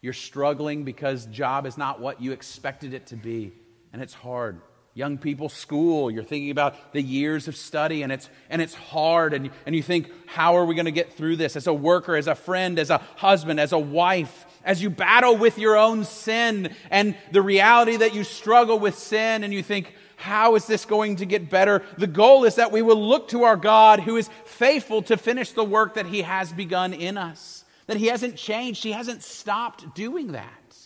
you're 0.00 0.12
struggling 0.12 0.84
because 0.84 1.26
job 1.26 1.66
is 1.66 1.76
not 1.76 2.00
what 2.00 2.20
you 2.20 2.32
expected 2.32 2.94
it 2.94 3.06
to 3.06 3.16
be, 3.16 3.52
and 3.92 4.00
it's 4.00 4.14
hard. 4.14 4.60
young 4.92 5.16
people 5.16 5.48
school 5.48 6.10
you're 6.10 6.24
thinking 6.24 6.50
about 6.50 6.92
the 6.92 7.00
years 7.00 7.46
of 7.46 7.54
study 7.54 8.02
and 8.02 8.10
it's 8.10 8.28
and 8.50 8.60
it's 8.60 8.74
hard 8.74 9.32
and, 9.32 9.48
and 9.64 9.76
you 9.76 9.82
think 9.84 10.10
how 10.26 10.56
are 10.56 10.64
we 10.64 10.74
going 10.74 10.84
to 10.84 10.90
get 10.90 11.12
through 11.12 11.36
this 11.36 11.54
as 11.54 11.68
a 11.68 11.72
worker 11.72 12.16
as 12.16 12.26
a 12.26 12.34
friend 12.34 12.76
as 12.76 12.90
a 12.90 12.98
husband 13.14 13.60
as 13.60 13.70
a 13.70 13.78
wife 13.78 14.46
as 14.64 14.82
you 14.82 14.90
battle 14.90 15.36
with 15.36 15.58
your 15.58 15.76
own 15.76 16.04
sin 16.04 16.74
and 16.90 17.16
the 17.32 17.42
reality 17.42 17.96
that 17.96 18.14
you 18.14 18.24
struggle 18.24 18.78
with 18.78 18.96
sin? 18.96 19.44
And 19.44 19.52
you 19.52 19.62
think 19.62 19.94
how 20.16 20.54
is 20.54 20.66
this 20.66 20.84
going 20.84 21.16
to 21.16 21.26
get 21.26 21.48
better? 21.48 21.82
The 21.96 22.06
goal 22.06 22.44
is 22.44 22.56
that 22.56 22.72
we 22.72 22.82
will 22.82 23.08
look 23.08 23.28
to 23.28 23.44
our 23.44 23.56
god 23.56 24.00
who 24.00 24.16
is 24.16 24.28
faithful 24.44 25.02
to 25.02 25.16
finish 25.16 25.52
the 25.52 25.64
work 25.64 25.94
that 25.94 26.06
he 26.06 26.22
has 26.22 26.52
begun 26.52 26.92
in 26.92 27.16
us 27.16 27.59
that 27.90 27.98
he 27.98 28.06
hasn't 28.06 28.36
changed 28.36 28.82
he 28.82 28.92
hasn't 28.92 29.22
stopped 29.22 29.94
doing 29.94 30.32
that 30.32 30.76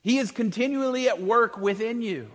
he 0.00 0.18
is 0.18 0.30
continually 0.30 1.08
at 1.08 1.20
work 1.20 1.58
within 1.58 2.00
you 2.00 2.30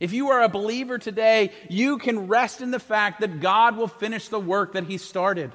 if 0.00 0.12
you 0.12 0.30
are 0.30 0.42
a 0.42 0.48
believer 0.48 0.98
today, 0.98 1.52
you 1.70 1.98
can 1.98 2.26
rest 2.26 2.60
in 2.60 2.70
the 2.70 2.78
fact 2.78 3.20
that 3.20 3.40
God 3.40 3.76
will 3.76 3.88
finish 3.88 4.28
the 4.28 4.38
work 4.38 4.72
that 4.72 4.84
He 4.84 4.98
started. 4.98 5.52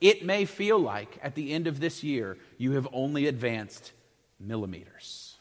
It 0.00 0.24
may 0.24 0.44
feel 0.44 0.78
like 0.78 1.18
at 1.22 1.34
the 1.34 1.52
end 1.52 1.66
of 1.66 1.80
this 1.80 2.02
year 2.02 2.36
you 2.56 2.72
have 2.72 2.88
only 2.92 3.26
advanced 3.26 3.92
millimeters. 4.38 5.36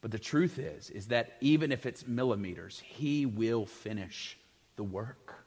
But 0.00 0.10
the 0.10 0.18
truth 0.18 0.58
is 0.58 0.90
is 0.90 1.08
that 1.08 1.36
even 1.40 1.72
if 1.72 1.86
it's 1.86 2.06
millimeters, 2.06 2.80
he 2.84 3.26
will 3.26 3.66
finish 3.66 4.38
the 4.76 4.84
work. 4.84 5.44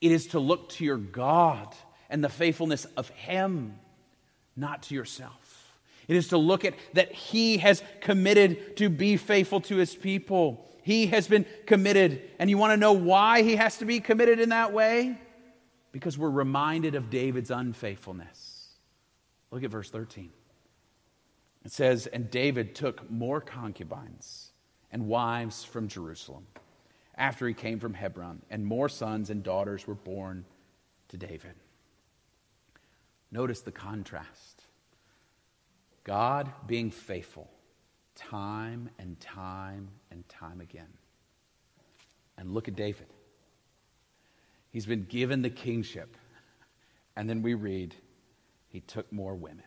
It 0.00 0.10
is 0.10 0.28
to 0.28 0.40
look 0.40 0.70
to 0.70 0.84
your 0.84 0.96
God 0.96 1.74
and 2.10 2.22
the 2.22 2.28
faithfulness 2.28 2.84
of 2.96 3.08
him, 3.10 3.78
not 4.56 4.82
to 4.84 4.94
yourself. 4.94 5.50
It 6.10 6.16
is 6.16 6.28
to 6.28 6.38
look 6.38 6.64
at 6.64 6.74
that 6.94 7.12
He 7.12 7.58
has 7.58 7.84
committed 8.00 8.76
to 8.78 8.88
be 8.88 9.16
faithful 9.16 9.60
to 9.60 9.76
His 9.76 9.94
people. 9.94 10.68
He 10.82 11.06
has 11.06 11.28
been 11.28 11.46
committed. 11.66 12.20
And 12.40 12.50
you 12.50 12.58
want 12.58 12.72
to 12.72 12.76
know 12.76 12.94
why 12.94 13.42
He 13.42 13.54
has 13.54 13.78
to 13.78 13.84
be 13.84 14.00
committed 14.00 14.40
in 14.40 14.48
that 14.48 14.72
way? 14.72 15.16
Because 15.92 16.18
we're 16.18 16.28
reminded 16.28 16.96
of 16.96 17.10
David's 17.10 17.52
unfaithfulness. 17.52 18.70
Look 19.52 19.62
at 19.62 19.70
verse 19.70 19.88
13. 19.88 20.30
It 21.64 21.70
says, 21.70 22.08
And 22.08 22.28
David 22.28 22.74
took 22.74 23.08
more 23.08 23.40
concubines 23.40 24.50
and 24.90 25.06
wives 25.06 25.62
from 25.62 25.86
Jerusalem 25.86 26.44
after 27.14 27.46
he 27.46 27.54
came 27.54 27.78
from 27.78 27.94
Hebron, 27.94 28.42
and 28.50 28.66
more 28.66 28.88
sons 28.88 29.30
and 29.30 29.44
daughters 29.44 29.86
were 29.86 29.94
born 29.94 30.44
to 31.10 31.16
David. 31.16 31.54
Notice 33.32 33.60
the 33.60 33.72
contrast. 33.72 34.64
God 36.04 36.50
being 36.66 36.90
faithful 36.90 37.50
time 38.16 38.90
and 38.98 39.18
time 39.20 39.88
and 40.10 40.28
time 40.28 40.60
again. 40.60 40.92
And 42.36 42.52
look 42.52 42.68
at 42.68 42.76
David. 42.76 43.06
He's 44.70 44.86
been 44.86 45.04
given 45.04 45.42
the 45.42 45.50
kingship. 45.50 46.16
And 47.16 47.28
then 47.28 47.42
we 47.42 47.54
read, 47.54 47.94
he 48.68 48.80
took 48.80 49.10
more 49.12 49.34
women. 49.34 49.64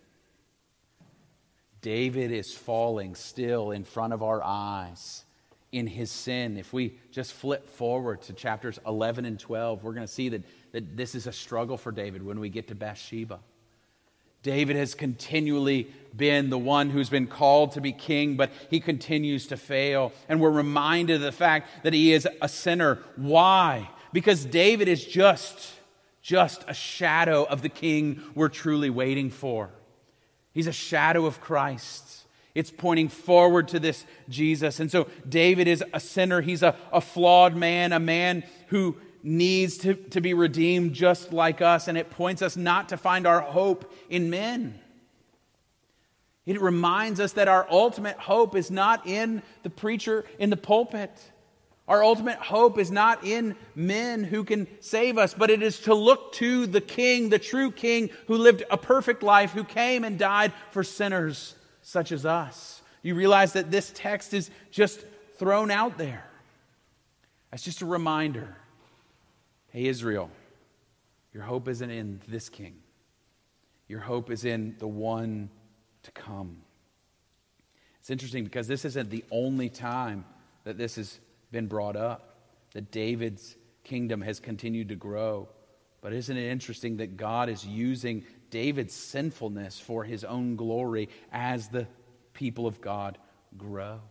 David 1.81 2.31
is 2.31 2.53
falling 2.53 3.15
still 3.15 3.71
in 3.71 3.83
front 3.83 4.13
of 4.13 4.23
our 4.23 4.41
eyes 4.41 5.25
in 5.71 5.87
his 5.87 6.09
sin. 6.09 6.57
If 6.57 6.71
we 6.71 6.97
just 7.11 7.33
flip 7.33 7.67
forward 7.67 8.21
to 8.23 8.33
chapters 8.33 8.79
11 8.87 9.25
and 9.25 9.39
12, 9.39 9.83
we're 9.83 9.93
going 9.93 10.07
to 10.07 10.13
see 10.13 10.29
that, 10.29 10.43
that 10.71 10.95
this 10.95 11.15
is 11.15 11.27
a 11.27 11.33
struggle 11.33 11.77
for 11.77 11.91
David 11.91 12.23
when 12.23 12.39
we 12.39 12.49
get 12.49 12.69
to 12.69 12.75
Bathsheba. 12.75 13.39
David 14.43 14.75
has 14.75 14.93
continually 14.93 15.87
been 16.15 16.49
the 16.49 16.57
one 16.57 16.89
who's 16.89 17.09
been 17.09 17.27
called 17.27 17.71
to 17.71 17.81
be 17.81 17.91
king, 17.91 18.35
but 18.35 18.51
he 18.69 18.79
continues 18.79 19.47
to 19.47 19.57
fail. 19.57 20.11
And 20.29 20.39
we're 20.39 20.51
reminded 20.51 21.15
of 21.15 21.21
the 21.21 21.31
fact 21.31 21.69
that 21.83 21.93
he 21.93 22.13
is 22.13 22.27
a 22.41 22.47
sinner. 22.47 22.99
Why? 23.15 23.89
Because 24.11 24.45
David 24.45 24.87
is 24.87 25.03
just, 25.03 25.71
just 26.21 26.63
a 26.67 26.73
shadow 26.73 27.45
of 27.45 27.61
the 27.61 27.69
king 27.69 28.21
we're 28.35 28.49
truly 28.49 28.89
waiting 28.89 29.31
for. 29.31 29.69
He's 30.53 30.67
a 30.67 30.73
shadow 30.73 31.25
of 31.25 31.41
Christ. 31.41 32.25
It's 32.53 32.69
pointing 32.69 33.07
forward 33.07 33.69
to 33.69 33.79
this 33.79 34.05
Jesus. 34.29 34.79
And 34.79 34.91
so 34.91 35.07
David 35.27 35.67
is 35.67 35.83
a 35.93 35.99
sinner. 35.99 36.41
He's 36.41 36.61
a, 36.61 36.75
a 36.91 37.01
flawed 37.01 37.55
man, 37.55 37.91
a 37.91 37.99
man 37.99 38.43
who 38.67 38.97
needs 39.23 39.77
to, 39.79 39.93
to 39.93 40.21
be 40.21 40.33
redeemed 40.33 40.93
just 40.93 41.31
like 41.31 41.61
us, 41.61 41.87
and 41.87 41.97
it 41.97 42.11
points 42.11 42.41
us 42.41 42.57
not 42.57 42.89
to 42.89 42.97
find 42.97 43.25
our 43.25 43.39
hope 43.39 43.91
in 44.09 44.29
men. 44.29 44.79
It 46.45 46.61
reminds 46.61 47.21
us 47.21 47.31
that 47.33 47.47
our 47.47 47.65
ultimate 47.69 48.17
hope 48.17 48.55
is 48.55 48.69
not 48.69 49.07
in 49.07 49.41
the 49.63 49.69
preacher 49.69 50.25
in 50.37 50.49
the 50.49 50.57
pulpit. 50.57 51.09
Our 51.87 52.03
ultimate 52.03 52.37
hope 52.37 52.77
is 52.77 52.91
not 52.91 53.25
in 53.25 53.55
men 53.75 54.25
who 54.25 54.43
can 54.43 54.67
save 54.81 55.17
us, 55.17 55.33
but 55.33 55.49
it 55.49 55.63
is 55.63 55.79
to 55.81 55.93
look 55.93 56.33
to 56.33 56.67
the 56.67 56.81
King, 56.81 57.29
the 57.29 57.39
true 57.39 57.71
King, 57.71 58.09
who 58.27 58.35
lived 58.35 58.63
a 58.69 58.77
perfect 58.77 59.23
life, 59.23 59.51
who 59.51 59.63
came 59.63 60.03
and 60.03 60.19
died 60.19 60.51
for 60.71 60.83
sinners 60.83 61.55
such 61.81 62.11
as 62.11 62.25
us. 62.25 62.81
You 63.01 63.15
realize 63.15 63.53
that 63.53 63.71
this 63.71 63.91
text 63.95 64.33
is 64.33 64.49
just 64.71 65.05
thrown 65.35 65.71
out 65.71 65.97
there. 65.97 66.25
That's 67.51 67.63
just 67.63 67.81
a 67.81 67.85
reminder 67.85 68.57
Hey, 69.73 69.87
Israel, 69.87 70.29
your 71.33 71.41
hope 71.41 71.67
isn't 71.67 71.89
in 71.89 72.21
this 72.27 72.47
king, 72.47 72.75
your 73.87 74.01
hope 74.01 74.29
is 74.29 74.45
in 74.45 74.75
the 74.77 74.87
one 74.87 75.49
to 76.03 76.11
come. 76.11 76.57
It's 77.99 78.11
interesting 78.11 78.43
because 78.43 78.67
this 78.67 78.85
isn't 78.85 79.09
the 79.09 79.25
only 79.31 79.69
time 79.69 80.25
that 80.63 80.77
this 80.77 80.97
has 80.97 81.19
been 81.51 81.65
brought 81.65 81.95
up, 81.95 82.37
that 82.73 82.91
David's 82.91 83.55
kingdom 83.83 84.21
has 84.21 84.39
continued 84.39 84.89
to 84.89 84.95
grow. 84.95 85.49
But 86.01 86.13
isn't 86.13 86.37
it 86.37 86.51
interesting 86.51 86.97
that 86.97 87.17
God 87.17 87.49
is 87.49 87.65
using 87.65 88.25
David's 88.51 88.93
sinfulness 88.93 89.79
for 89.79 90.03
his 90.03 90.23
own 90.23 90.55
glory 90.55 91.09
as 91.31 91.69
the 91.69 91.87
people 92.33 92.67
of 92.67 92.79
God 92.79 93.17
grow? 93.57 94.01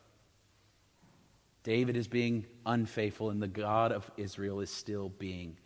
David 1.62 1.96
is 1.96 2.08
being 2.08 2.46
unfaithful, 2.66 3.30
and 3.30 3.40
the 3.40 3.48
God 3.48 3.92
of 3.92 4.10
Israel 4.16 4.60
is 4.60 4.70
still 4.70 5.08
being 5.08 5.56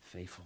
faithful. 0.00 0.44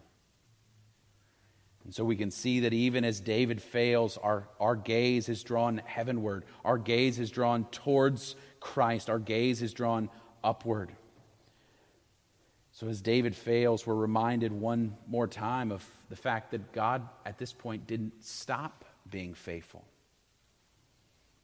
And 1.85 1.93
so 1.93 2.05
we 2.05 2.15
can 2.15 2.31
see 2.31 2.61
that 2.61 2.73
even 2.73 3.05
as 3.05 3.21
David 3.21 3.61
fails, 3.61 4.17
our, 4.17 4.49
our 4.61 4.77
gaze 4.77 5.29
is 5.29 5.43
drawn 5.43 5.79
heavenward. 5.85 6.45
Our 6.65 6.79
gaze 6.79 7.19
is 7.19 7.31
drawn 7.31 7.65
towards 7.67 8.37
Christ. 8.61 9.11
Our 9.11 9.19
gaze 9.19 9.63
is 9.63 9.73
drawn 9.73 10.09
upward. 10.45 10.93
So 12.71 12.87
as 12.89 13.01
David 13.01 13.35
fails, 13.35 13.87
we're 13.87 13.95
reminded 13.95 14.53
one 14.53 14.97
more 15.09 15.27
time 15.27 15.73
of 15.73 15.85
the 16.09 16.17
fact 16.17 16.53
that 16.53 16.73
God 16.73 17.09
at 17.27 17.39
this 17.39 17.53
point 17.53 17.87
didn't 17.87 18.25
stop 18.25 18.85
being 19.11 19.35
faithful. 19.35 19.85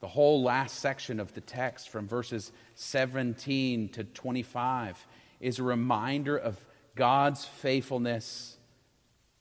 The 0.00 0.08
whole 0.08 0.42
last 0.42 0.78
section 0.78 1.18
of 1.18 1.34
the 1.34 1.40
text, 1.40 1.88
from 1.88 2.06
verses 2.06 2.52
17 2.76 3.88
to 3.90 4.04
25, 4.04 5.06
is 5.40 5.58
a 5.58 5.64
reminder 5.64 6.37
of 6.37 6.64
God's 6.94 7.44
faithfulness 7.44 8.56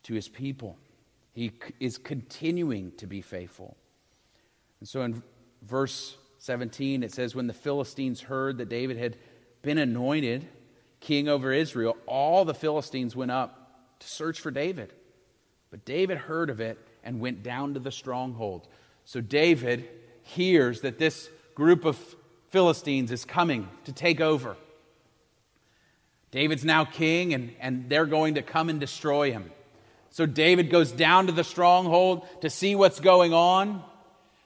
to 0.03 0.13
his 0.13 0.27
people. 0.27 0.77
He 1.33 1.51
is 1.79 1.97
continuing 1.99 2.91
to 2.97 3.05
be 3.05 3.21
faithful. 3.21 3.77
And 4.79 4.89
so 4.89 5.03
in 5.03 5.21
verse 5.61 6.17
17, 6.39 7.03
it 7.03 7.13
says, 7.13 7.35
When 7.35 7.47
the 7.47 7.53
Philistines 7.53 8.21
heard 8.21 8.57
that 8.57 8.69
David 8.69 8.97
had 8.97 9.17
been 9.61 9.77
anointed 9.77 10.47
king 10.99 11.27
over 11.27 11.51
Israel, 11.51 11.95
all 12.07 12.45
the 12.45 12.53
Philistines 12.53 13.15
went 13.15 13.31
up 13.31 13.99
to 13.99 14.07
search 14.07 14.39
for 14.39 14.49
David. 14.49 14.93
But 15.69 15.85
David 15.85 16.17
heard 16.17 16.49
of 16.49 16.59
it 16.59 16.79
and 17.03 17.19
went 17.19 17.43
down 17.43 17.75
to 17.75 17.79
the 17.79 17.91
stronghold. 17.91 18.67
So 19.05 19.21
David 19.21 19.87
hears 20.27 20.81
that 20.81 20.99
this 20.99 21.29
group 21.55 21.85
of 21.85 21.97
Philistines 22.49 23.11
is 23.11 23.25
coming 23.25 23.67
to 23.85 23.91
take 23.91 24.21
over. 24.21 24.55
David's 26.31 26.65
now 26.65 26.85
king, 26.85 27.33
and, 27.33 27.51
and 27.59 27.89
they're 27.89 28.05
going 28.05 28.35
to 28.35 28.41
come 28.41 28.69
and 28.69 28.79
destroy 28.79 29.31
him. 29.31 29.51
So 30.09 30.25
David 30.25 30.69
goes 30.69 30.91
down 30.91 31.27
to 31.27 31.31
the 31.31 31.43
stronghold 31.43 32.27
to 32.41 32.49
see 32.49 32.75
what's 32.75 32.99
going 32.99 33.33
on. 33.33 33.83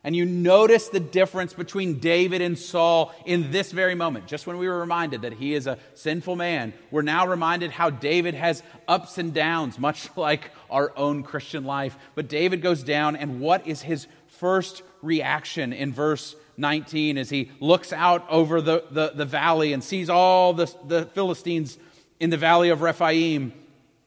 And 0.03 0.15
you 0.15 0.25
notice 0.25 0.87
the 0.87 0.99
difference 0.99 1.53
between 1.53 1.99
David 1.99 2.41
and 2.41 2.57
Saul 2.57 3.13
in 3.23 3.51
this 3.51 3.71
very 3.71 3.93
moment. 3.93 4.25
Just 4.25 4.47
when 4.47 4.57
we 4.57 4.67
were 4.67 4.79
reminded 4.79 5.21
that 5.21 5.33
he 5.33 5.53
is 5.53 5.67
a 5.67 5.77
sinful 5.93 6.35
man, 6.35 6.73
we're 6.89 7.03
now 7.03 7.27
reminded 7.27 7.69
how 7.69 7.91
David 7.91 8.33
has 8.33 8.63
ups 8.87 9.19
and 9.19 9.31
downs, 9.31 9.77
much 9.77 10.09
like 10.15 10.49
our 10.71 10.91
own 10.97 11.21
Christian 11.21 11.65
life. 11.65 11.95
But 12.15 12.29
David 12.29 12.63
goes 12.63 12.81
down, 12.81 13.15
and 13.15 13.39
what 13.39 13.67
is 13.67 13.83
his 13.83 14.07
first 14.41 14.81
reaction 15.03 15.71
in 15.71 15.93
verse 15.93 16.35
19 16.57 17.19
as 17.19 17.29
he 17.29 17.51
looks 17.59 17.93
out 17.93 18.27
over 18.27 18.59
the, 18.59 18.83
the, 18.89 19.11
the 19.13 19.25
valley 19.25 19.71
and 19.71 19.83
sees 19.83 20.09
all 20.09 20.53
the, 20.53 20.73
the 20.87 21.05
Philistines 21.05 21.77
in 22.19 22.31
the 22.31 22.37
valley 22.37 22.69
of 22.69 22.81
Rephaim? 22.81 23.53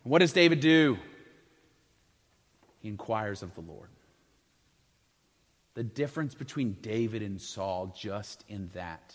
What 0.02 0.18
does 0.18 0.32
David 0.32 0.58
do? 0.58 0.98
He 2.80 2.88
inquires 2.88 3.44
of 3.44 3.54
the 3.54 3.60
Lord. 3.60 3.90
The 5.74 5.84
difference 5.84 6.34
between 6.34 6.78
David 6.82 7.22
and 7.22 7.40
Saul, 7.40 7.94
just 7.96 8.44
in 8.48 8.70
that, 8.74 9.14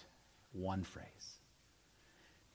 One 0.54 0.84
phrase. 0.84 1.06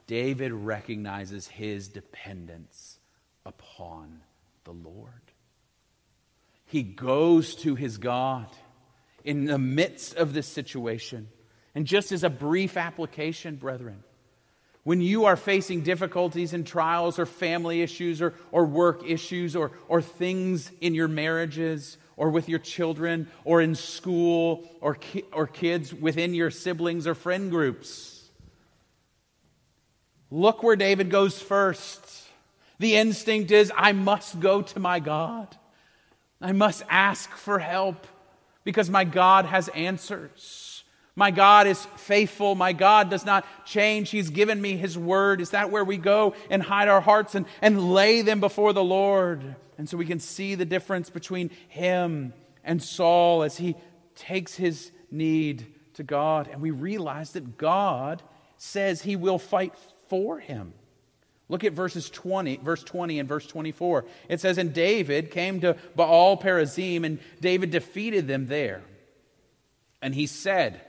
David 0.07 0.53
recognizes 0.53 1.46
his 1.46 1.88
dependence 1.88 2.98
upon 3.44 4.22
the 4.64 4.72
Lord. 4.72 5.24
He 6.66 6.83
goes 6.83 7.55
to 7.57 7.74
his 7.74 7.98
God 7.98 8.46
in 9.24 9.46
the 9.46 9.59
midst 9.59 10.16
of 10.16 10.33
this 10.33 10.46
situation. 10.46 11.29
And 11.74 11.87
just 11.87 12.12
as 12.12 12.24
a 12.24 12.31
brief 12.31 12.77
application, 12.77 13.57
brethren, 13.57 14.03
when 14.85 15.00
you 15.00 15.24
are 15.24 15.37
facing 15.37 15.81
difficulties 15.81 16.53
and 16.53 16.66
trials 16.66 17.18
or 17.18 17.27
family 17.27 17.81
issues 17.81 18.20
or, 18.20 18.35
or 18.53 18.66
work 18.66 19.03
issues 19.05 19.57
or, 19.57 19.72
or 19.88 20.03
things 20.03 20.70
in 20.81 20.94
your 20.94 21.09
marriages 21.09 21.96
or 22.16 22.29
with 22.31 22.48
your 22.48 22.59
children 22.59 23.29
or 23.44 23.62
in 23.62 23.74
school 23.74 24.68
or, 24.81 24.94
ki- 24.94 25.24
or 25.33 25.46
kids 25.46 25.92
within 25.92 26.35
your 26.35 26.50
siblings 26.50 27.07
or 27.07 27.14
friend 27.14 27.50
groups, 27.50 28.29
look 30.31 30.62
where 30.62 30.77
David 30.77 31.11
goes 31.11 31.40
first. 31.40 32.29
The 32.79 32.96
instinct 32.96 33.50
is, 33.50 33.72
I 33.74 33.92
must 33.92 34.38
go 34.38 34.61
to 34.61 34.81
my 34.81 35.00
God. 35.00 35.57
I 36.40 36.53
must 36.53 36.83
ask 36.88 37.31
for 37.31 37.59
help 37.59 38.07
because 38.64 38.90
my 38.90 39.05
God 39.05 39.44
has 39.47 39.68
answers. 39.68 40.85
My 41.16 41.31
God 41.31 41.66
is 41.66 41.87
faithful. 41.97 42.55
My 42.55 42.73
God 42.73 43.09
does 43.09 43.25
not 43.25 43.47
change. 43.64 44.11
He's 44.11 44.31
given 44.31 44.61
me 44.61 44.77
His 44.77 44.99
word. 44.99 45.40
Is 45.40 45.51
that 45.51 45.70
where 45.70 45.85
we 45.85 45.97
go 45.97 46.35
and 46.51 46.62
hide 46.62 46.88
our 46.88 47.01
hearts 47.01 47.35
and, 47.35 47.47
and 47.62 47.92
lay 47.92 48.23
them 48.23 48.40
before 48.40 48.73
the 48.73 48.83
Lord? 48.83 49.55
And 49.79 49.88
so 49.88 49.97
we 49.97 50.07
can 50.07 50.20
see 50.20 50.55
the 50.55 50.64
difference 50.64 51.11
between 51.11 51.51
Him 51.68 52.33
and 52.64 52.83
Saul 52.83 53.42
as 53.42 53.57
he 53.59 53.77
takes 54.16 54.55
his 54.55 54.90
need 55.11 55.66
to 55.94 56.03
God. 56.03 56.49
And 56.51 56.61
we 56.61 56.70
realize 56.70 57.33
that 57.33 57.57
God 57.57 58.23
says 58.57 59.03
He 59.03 59.16
will 59.16 59.38
fight 59.38 59.75
for 60.09 60.40
him. 60.40 60.73
Look 61.48 61.64
at 61.64 61.72
verses 61.72 62.09
20, 62.09 62.57
verse 62.59 62.83
20 62.83 63.18
and 63.18 63.28
verse 63.28 63.46
24. 63.46 64.07
It 64.28 64.40
says, 64.40 64.57
And 64.57 64.72
David 64.72 65.30
came 65.30 65.61
to 65.61 65.76
Baal 65.94 66.38
Perazim, 66.38 67.04
and 67.04 67.18
David 67.40 67.70
defeated 67.70 68.26
them 68.26 68.46
there. 68.46 68.83
And 70.00 70.14
he 70.14 70.26
said, 70.26 70.80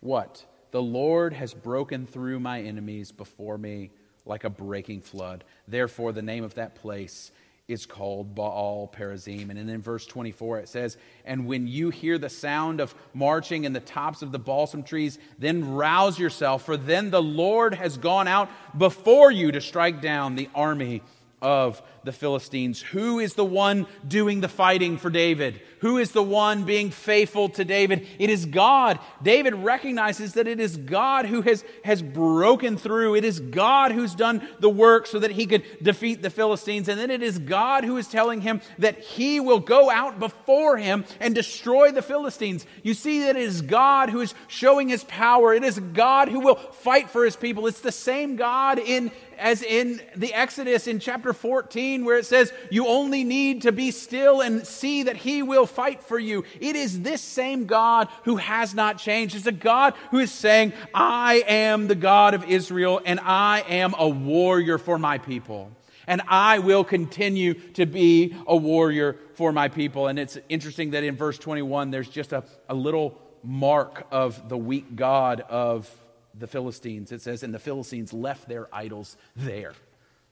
What? 0.00 0.44
The 0.72 0.82
Lord 0.82 1.32
has 1.32 1.54
broken 1.54 2.06
through 2.06 2.40
my 2.40 2.60
enemies 2.60 3.12
before 3.12 3.56
me 3.56 3.92
like 4.26 4.44
a 4.44 4.50
breaking 4.50 5.02
flood. 5.02 5.44
Therefore, 5.68 6.12
the 6.12 6.22
name 6.22 6.44
of 6.44 6.54
that 6.54 6.74
place 6.74 7.30
is 7.66 7.86
called 7.86 8.34
Baal 8.34 8.92
Perazim. 8.94 9.48
And 9.48 9.56
then 9.56 9.68
in 9.70 9.80
verse 9.80 10.04
24 10.06 10.60
it 10.60 10.68
says, 10.68 10.98
And 11.24 11.46
when 11.46 11.66
you 11.66 11.90
hear 11.90 12.18
the 12.18 12.28
sound 12.28 12.80
of 12.80 12.94
marching 13.14 13.64
in 13.64 13.72
the 13.72 13.80
tops 13.80 14.20
of 14.22 14.32
the 14.32 14.38
balsam 14.38 14.82
trees, 14.82 15.18
then 15.38 15.72
rouse 15.74 16.18
yourself, 16.18 16.64
for 16.64 16.76
then 16.76 17.10
the 17.10 17.22
Lord 17.22 17.74
has 17.74 17.96
gone 17.96 18.28
out 18.28 18.50
before 18.76 19.30
you 19.30 19.52
to 19.52 19.60
strike 19.60 20.02
down 20.02 20.34
the 20.34 20.50
army 20.54 21.02
of 21.40 21.82
the 22.04 22.12
Philistines. 22.12 22.80
Who 22.80 23.18
is 23.18 23.34
the 23.34 23.44
one 23.44 23.86
doing 24.06 24.40
the 24.40 24.48
fighting 24.48 24.98
for 24.98 25.10
David? 25.10 25.60
Who 25.80 25.98
is 25.98 26.12
the 26.12 26.22
one 26.22 26.64
being 26.64 26.90
faithful 26.90 27.50
to 27.50 27.64
David? 27.64 28.06
It 28.18 28.30
is 28.30 28.46
God. 28.46 28.98
David 29.22 29.54
recognizes 29.54 30.32
that 30.34 30.46
it 30.46 30.58
is 30.58 30.78
God 30.78 31.26
who 31.26 31.42
has, 31.42 31.62
has 31.84 32.00
broken 32.00 32.78
through. 32.78 33.16
It 33.16 33.24
is 33.24 33.38
God 33.38 33.92
who's 33.92 34.14
done 34.14 34.48
the 34.60 34.70
work 34.70 35.06
so 35.06 35.18
that 35.18 35.32
he 35.32 35.44
could 35.44 35.62
defeat 35.82 36.22
the 36.22 36.30
Philistines. 36.30 36.88
And 36.88 36.98
then 36.98 37.10
it 37.10 37.22
is 37.22 37.38
God 37.38 37.84
who 37.84 37.98
is 37.98 38.08
telling 38.08 38.40
him 38.40 38.62
that 38.78 38.98
he 38.98 39.40
will 39.40 39.60
go 39.60 39.90
out 39.90 40.18
before 40.18 40.78
him 40.78 41.04
and 41.20 41.34
destroy 41.34 41.92
the 41.92 42.00
Philistines. 42.00 42.64
You 42.82 42.94
see 42.94 43.20
that 43.20 43.36
it 43.36 43.42
is 43.42 43.60
God 43.60 44.08
who 44.08 44.20
is 44.20 44.34
showing 44.48 44.88
his 44.88 45.04
power. 45.04 45.52
It 45.52 45.64
is 45.64 45.78
God 45.78 46.28
who 46.28 46.40
will 46.40 46.56
fight 46.56 47.10
for 47.10 47.26
his 47.26 47.36
people. 47.36 47.66
It's 47.66 47.80
the 47.80 47.92
same 47.92 48.36
God 48.36 48.78
in 48.78 49.12
as 49.38 49.62
in 49.62 50.00
the 50.16 50.32
Exodus 50.32 50.86
in 50.86 50.98
chapter 50.98 51.32
14, 51.32 51.93
where 52.02 52.16
it 52.16 52.24
says, 52.24 52.50
You 52.70 52.86
only 52.88 53.22
need 53.24 53.62
to 53.62 53.72
be 53.72 53.90
still 53.90 54.40
and 54.40 54.66
see 54.66 55.02
that 55.02 55.16
He 55.16 55.42
will 55.42 55.66
fight 55.66 56.02
for 56.02 56.18
you. 56.18 56.44
It 56.60 56.76
is 56.76 57.02
this 57.02 57.20
same 57.20 57.66
God 57.66 58.08
who 58.22 58.36
has 58.36 58.74
not 58.74 58.96
changed. 58.96 59.36
It's 59.36 59.46
a 59.46 59.52
God 59.52 59.92
who 60.10 60.18
is 60.18 60.32
saying, 60.32 60.72
I 60.94 61.44
am 61.46 61.88
the 61.88 61.94
God 61.94 62.32
of 62.32 62.44
Israel, 62.44 63.02
and 63.04 63.20
I 63.20 63.60
am 63.68 63.94
a 63.98 64.08
warrior 64.08 64.78
for 64.78 64.98
my 64.98 65.18
people. 65.18 65.70
And 66.06 66.22
I 66.26 66.58
will 66.58 66.84
continue 66.84 67.54
to 67.72 67.86
be 67.86 68.34
a 68.46 68.56
warrior 68.56 69.16
for 69.34 69.52
my 69.52 69.68
people. 69.68 70.08
And 70.08 70.18
it's 70.18 70.38
interesting 70.48 70.90
that 70.90 71.04
in 71.04 71.16
verse 71.16 71.38
21, 71.38 71.90
there's 71.90 72.08
just 72.08 72.32
a, 72.32 72.44
a 72.68 72.74
little 72.74 73.18
mark 73.42 74.06
of 74.10 74.48
the 74.48 74.56
weak 74.56 74.96
God 74.96 75.40
of 75.42 75.90
the 76.38 76.46
Philistines. 76.46 77.12
It 77.12 77.22
says, 77.22 77.42
and 77.42 77.54
the 77.54 77.58
Philistines 77.58 78.12
left 78.12 78.48
their 78.48 78.68
idols 78.74 79.16
there. 79.36 79.74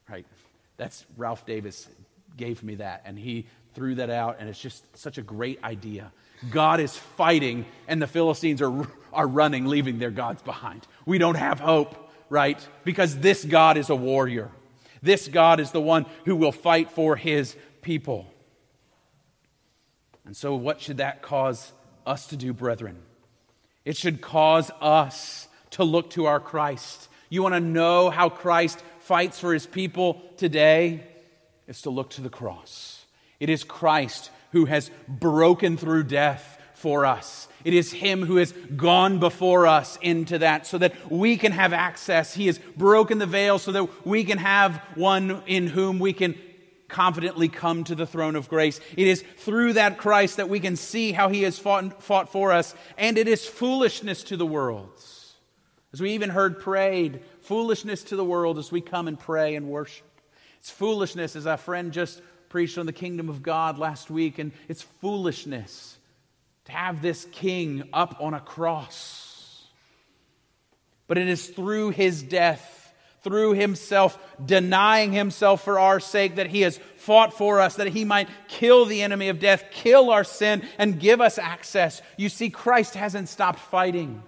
Right? 0.09 0.27
That's 0.76 1.04
Ralph 1.16 1.46
Davis 1.46 1.88
gave 2.37 2.62
me 2.62 2.76
that, 2.76 3.02
and 3.04 3.18
he 3.18 3.46
threw 3.74 3.94
that 3.96 4.11
out, 4.11 4.37
and 4.40 4.48
it's 4.48 4.61
just 4.61 4.85
such 4.96 5.18
a 5.18 5.22
great 5.22 5.62
idea. 5.62 6.12
God 6.50 6.80
is 6.80 6.96
fighting, 6.96 7.66
and 7.87 8.02
the 8.02 8.06
Philistines 8.06 8.61
are, 8.61 8.87
are 9.12 9.26
running, 9.26 9.66
leaving 9.66 9.98
their 9.98 10.11
gods 10.11 10.42
behind. 10.42 10.87
We 11.06 11.18
don't 11.18 11.37
have 11.37 11.61
hope, 11.61 12.11
right? 12.28 12.58
Because 12.85 13.18
this 13.18 13.44
God 13.44 13.76
is 13.76 13.90
a 13.90 13.96
warrior. 13.96 14.50
This 15.02 15.28
God 15.28 15.61
is 15.61 15.70
the 15.70 15.80
one 15.80 16.06
who 16.24 16.37
will 16.37 16.52
fight 16.52 16.90
for 16.90 17.16
his 17.16 17.56
people. 17.80 18.32
And 20.24 20.37
so, 20.37 20.54
what 20.54 20.80
should 20.80 20.98
that 20.98 21.22
cause 21.22 21.72
us 22.06 22.28
to 22.28 22.37
do, 22.37 22.52
brethren? 22.52 22.98
It 23.85 23.96
should 23.96 24.20
cause 24.20 24.70
us 24.80 25.48
to 25.70 25.85
look 25.85 26.11
to 26.11 26.26
our 26.26 26.38
Christ. 26.38 27.08
You 27.28 27.42
want 27.42 27.54
to 27.54 27.61
know 27.61 28.11
how 28.11 28.28
Christ 28.28 28.82
fights 29.03 29.38
for 29.38 29.53
his 29.53 29.67
people 29.67 30.23
today? 30.37 31.05
is 31.67 31.83
to 31.83 31.91
look 31.91 32.11
to 32.11 32.21
the 32.21 32.29
cross. 32.29 33.07
It 33.41 33.49
is 33.49 33.65
Christ 33.65 34.31
who 34.53 34.67
has 34.67 34.91
broken 35.09 35.77
through 35.77 36.05
death 36.05 36.61
for 36.75 37.07
us. 37.07 37.49
It 37.65 37.75
is 37.75 37.93
Him 37.93 38.25
who 38.27 38.37
has 38.37 38.53
gone 38.77 39.21
before 39.21 39.67
us 39.67 39.97
into 40.03 40.38
that 40.38 40.67
so 40.67 40.79
that 40.79 41.11
we 41.11 41.37
can 41.37 41.53
have 41.53 41.73
access. 41.73 42.35
He 42.35 42.47
has 42.49 42.59
broken 42.77 43.19
the 43.19 43.27
veil 43.27 43.59
so 43.59 43.73
that 43.73 44.07
we 44.07 44.25
can 44.25 44.38
have 44.38 44.77
one 44.97 45.43
in 45.47 45.69
whom 45.69 45.99
we 45.99 46.12
can 46.12 46.38
confidently 46.88 47.49
come 47.49 47.85
to 47.85 47.95
the 47.95 48.07
throne 48.07 48.37
of 48.37 48.49
grace. 48.49 48.79
It 48.97 49.07
is 49.07 49.25
through 49.38 49.75
that 49.75 49.97
Christ 49.97 50.37
that 50.37 50.51
we 50.51 50.61
can 50.61 50.77
see 50.77 51.12
how 51.12 51.29
He 51.29 51.45
has 51.45 51.59
fought, 51.59 52.03
fought 52.03 52.31
for 52.31 52.53
us, 52.53 52.75
and 52.99 53.17
it 53.17 53.29
is 53.29 53.47
foolishness 53.47 54.25
to 54.25 54.37
the 54.37 54.45
world. 54.45 54.91
As 55.93 56.01
we 56.01 56.12
even 56.12 56.31
heard 56.31 56.59
prayed, 56.59 57.23
foolishness 57.42 58.05
to 58.05 58.16
the 58.16 58.24
world 58.24 58.59
as 58.59 58.72
we 58.72 58.81
come 58.81 59.09
and 59.09 59.18
pray 59.18 59.55
and 59.55 59.68
worship. 59.68 60.07
It's 60.59 60.70
foolishness, 60.70 61.37
as 61.37 61.46
our 61.46 61.57
friend 61.57 61.92
just 61.92 62.22
preached 62.48 62.78
on 62.78 62.87
the 62.87 62.92
kingdom 62.92 63.28
of 63.28 63.42
God 63.42 63.78
last 63.78 64.11
week, 64.11 64.38
and 64.38 64.52
it's 64.68 64.83
foolishness 64.83 65.98
to 66.66 66.72
have 66.72 67.02
this 67.02 67.26
king 67.33 67.88
up 67.92 68.18
on 68.20 68.35
a 68.35 68.40
cross. 68.40 69.66
But 71.09 71.18
it 71.18 71.28
is 71.28 71.48
through 71.48 71.90
his 71.90 72.22
death, 72.22 72.94
through 73.22 73.55
himself 73.55 74.18
denying 74.44 75.12
himself 75.12 75.64
for 75.64 75.78
our 75.78 75.98
sake, 75.98 76.37
that 76.37 76.46
he 76.46 76.61
has 76.61 76.78
fought 76.96 77.33
for 77.35 77.61
us, 77.61 77.76
that 77.76 77.88
he 77.88 78.05
might 78.05 78.28
kill 78.48 78.85
the 78.85 79.02
enemy 79.02 79.28
of 79.28 79.40
death, 79.40 79.64
kill 79.72 80.11
our 80.11 80.24
sin, 80.24 80.62
and 80.78 81.00
give 81.00 81.20
us 81.20 81.38
access. 81.38 82.02
You 82.16 82.28
see, 82.28 82.50
Christ 82.50 82.94
hasn't 82.94 83.28
stopped 83.28 83.59
fighting. 83.59 84.22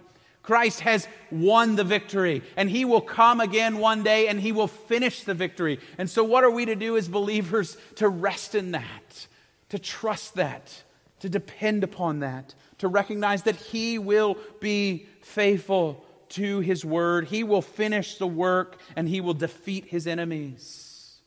Christ 0.44 0.80
has 0.80 1.08
won 1.30 1.74
the 1.74 1.84
victory, 1.84 2.42
and 2.56 2.68
he 2.68 2.84
will 2.84 3.00
come 3.00 3.40
again 3.40 3.78
one 3.78 4.02
day 4.02 4.28
and 4.28 4.38
he 4.38 4.52
will 4.52 4.68
finish 4.68 5.24
the 5.24 5.32
victory. 5.32 5.80
And 5.96 6.08
so, 6.08 6.22
what 6.22 6.44
are 6.44 6.50
we 6.50 6.66
to 6.66 6.76
do 6.76 6.98
as 6.98 7.08
believers? 7.08 7.78
To 7.96 8.08
rest 8.10 8.54
in 8.54 8.72
that, 8.72 9.26
to 9.70 9.78
trust 9.78 10.34
that, 10.34 10.82
to 11.20 11.30
depend 11.30 11.82
upon 11.82 12.20
that, 12.20 12.54
to 12.78 12.88
recognize 12.88 13.44
that 13.44 13.56
he 13.56 13.98
will 13.98 14.36
be 14.60 15.08
faithful 15.22 16.04
to 16.30 16.60
his 16.60 16.84
word. 16.84 17.28
He 17.28 17.42
will 17.42 17.62
finish 17.62 18.18
the 18.18 18.26
work 18.26 18.78
and 18.96 19.08
he 19.08 19.22
will 19.22 19.34
defeat 19.34 19.86
his 19.86 20.06
enemies. 20.06 21.20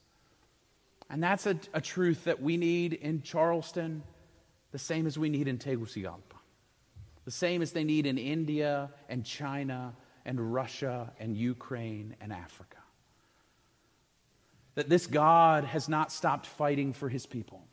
And 1.10 1.23
that's 1.23 1.47
a, 1.47 1.58
a 1.73 1.82
truth 1.82 2.25
that 2.25 2.39
we 2.39 2.56
need 2.58 2.93
in 2.93 3.23
Charleston, 3.23 4.03
the 4.71 4.80
same 4.80 5.08
as 5.08 5.17
we 5.17 5.30
need 5.30 5.47
in 5.47 5.58
Tegucigalpa 5.58 6.27
the 7.28 7.32
same 7.32 7.62
as 7.62 7.74
they 7.74 7.84
need 7.84 8.06
in 8.06 8.18
India 8.18 8.90
and 9.10 9.26
China 9.26 9.94
and 10.24 10.54
Russia 10.54 11.12
and 11.20 11.36
Ukraine 11.36 12.16
and 12.22 12.32
Africa. 12.32 12.78
That 14.76 14.88
this 14.88 15.08
God 15.08 15.66
has 15.66 15.90
not 15.90 16.10
stopped 16.13 16.46
fighting 16.46 16.94
for 16.94 17.10
his 17.10 17.26
people. 17.26 17.68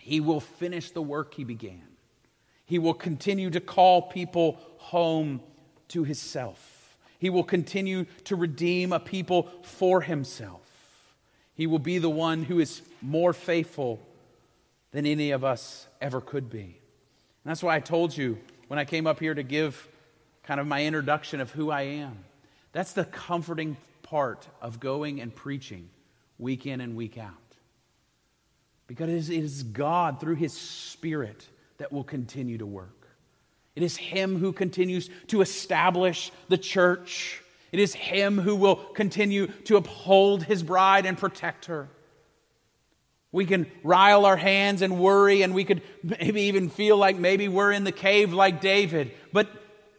He 0.00 0.18
will 0.18 0.40
finish 0.40 0.90
the 0.90 1.00
work 1.00 1.34
he 1.34 1.44
began. 1.44 1.84
He 2.64 2.80
will 2.80 2.94
continue 2.94 3.48
to 3.50 3.60
call 3.60 4.02
people 4.02 4.58
home 4.78 5.40
to 5.90 6.02
himself. 6.02 6.96
He 7.20 7.30
will 7.30 7.44
continue 7.44 8.06
to 8.24 8.34
redeem 8.34 8.92
a 8.92 8.98
people 8.98 9.48
for 9.62 10.00
himself. 10.00 10.68
He 11.54 11.68
will 11.68 11.78
be 11.78 11.98
the 11.98 12.10
one 12.10 12.42
who 12.42 12.58
is 12.58 12.82
more 13.00 13.32
faithful 13.32 14.00
than 14.90 15.06
any 15.06 15.30
of 15.30 15.44
us 15.44 15.86
ever 16.00 16.20
could 16.20 16.50
be. 16.50 16.79
That's 17.50 17.64
why 17.64 17.74
I 17.74 17.80
told 17.80 18.16
you 18.16 18.38
when 18.68 18.78
I 18.78 18.84
came 18.84 19.08
up 19.08 19.18
here 19.18 19.34
to 19.34 19.42
give 19.42 19.88
kind 20.44 20.60
of 20.60 20.68
my 20.68 20.84
introduction 20.84 21.40
of 21.40 21.50
who 21.50 21.68
I 21.72 21.82
am. 21.82 22.16
That's 22.70 22.92
the 22.92 23.04
comforting 23.04 23.76
part 24.04 24.46
of 24.62 24.78
going 24.78 25.20
and 25.20 25.34
preaching 25.34 25.90
week 26.38 26.64
in 26.64 26.80
and 26.80 26.94
week 26.94 27.18
out. 27.18 27.32
Because 28.86 29.28
it 29.28 29.36
is 29.36 29.64
God, 29.64 30.20
through 30.20 30.36
His 30.36 30.52
Spirit, 30.52 31.44
that 31.78 31.92
will 31.92 32.04
continue 32.04 32.56
to 32.58 32.66
work. 32.66 33.08
It 33.74 33.82
is 33.82 33.96
Him 33.96 34.38
who 34.38 34.52
continues 34.52 35.10
to 35.26 35.40
establish 35.40 36.30
the 36.46 36.56
church. 36.56 37.42
It 37.72 37.80
is 37.80 37.94
Him 37.94 38.38
who 38.38 38.54
will 38.54 38.76
continue 38.76 39.48
to 39.64 39.76
uphold 39.76 40.44
His 40.44 40.62
bride 40.62 41.04
and 41.04 41.18
protect 41.18 41.64
her. 41.64 41.88
We 43.32 43.46
can 43.46 43.70
rile 43.84 44.26
our 44.26 44.36
hands 44.36 44.82
and 44.82 44.98
worry, 44.98 45.42
and 45.42 45.54
we 45.54 45.64
could 45.64 45.82
maybe 46.02 46.42
even 46.42 46.68
feel 46.68 46.96
like 46.96 47.16
maybe 47.16 47.48
we're 47.48 47.70
in 47.70 47.84
the 47.84 47.92
cave 47.92 48.32
like 48.32 48.60
David. 48.60 49.12
But 49.32 49.48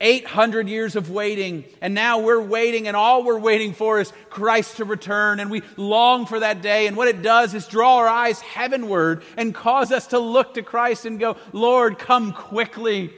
800 0.02 0.68
years 0.68 0.96
of 0.96 1.12
waiting, 1.12 1.64
and 1.80 1.94
now 1.94 2.20
we're 2.20 2.42
waiting, 2.42 2.88
and 2.88 2.98
all 2.98 3.24
we're 3.24 3.40
waiting 3.40 3.74
for 3.74 4.02
is 4.02 4.12
Christ 4.30 4.78
to 4.78 4.86
return, 4.86 5.40
and 5.40 5.50
we 5.50 5.62
long 5.78 6.26
for 6.26 6.40
that 6.40 6.62
day. 6.62 6.88
And 6.88 6.98
what 6.98 7.08
it 7.08 7.22
does 7.22 7.54
is 7.54 7.68
draw 7.68 7.98
our 7.98 8.08
eyes 8.08 8.42
heavenward 8.42 9.24
and 9.38 9.56
cause 9.56 9.92
us 9.92 10.08
to 10.08 10.20
look 10.20 10.56
to 10.56 10.64
Christ 10.64 11.06
and 11.06 11.20
go, 11.20 11.38
Lord, 11.54 12.00
come 12.00 12.34
quickly. 12.34 13.14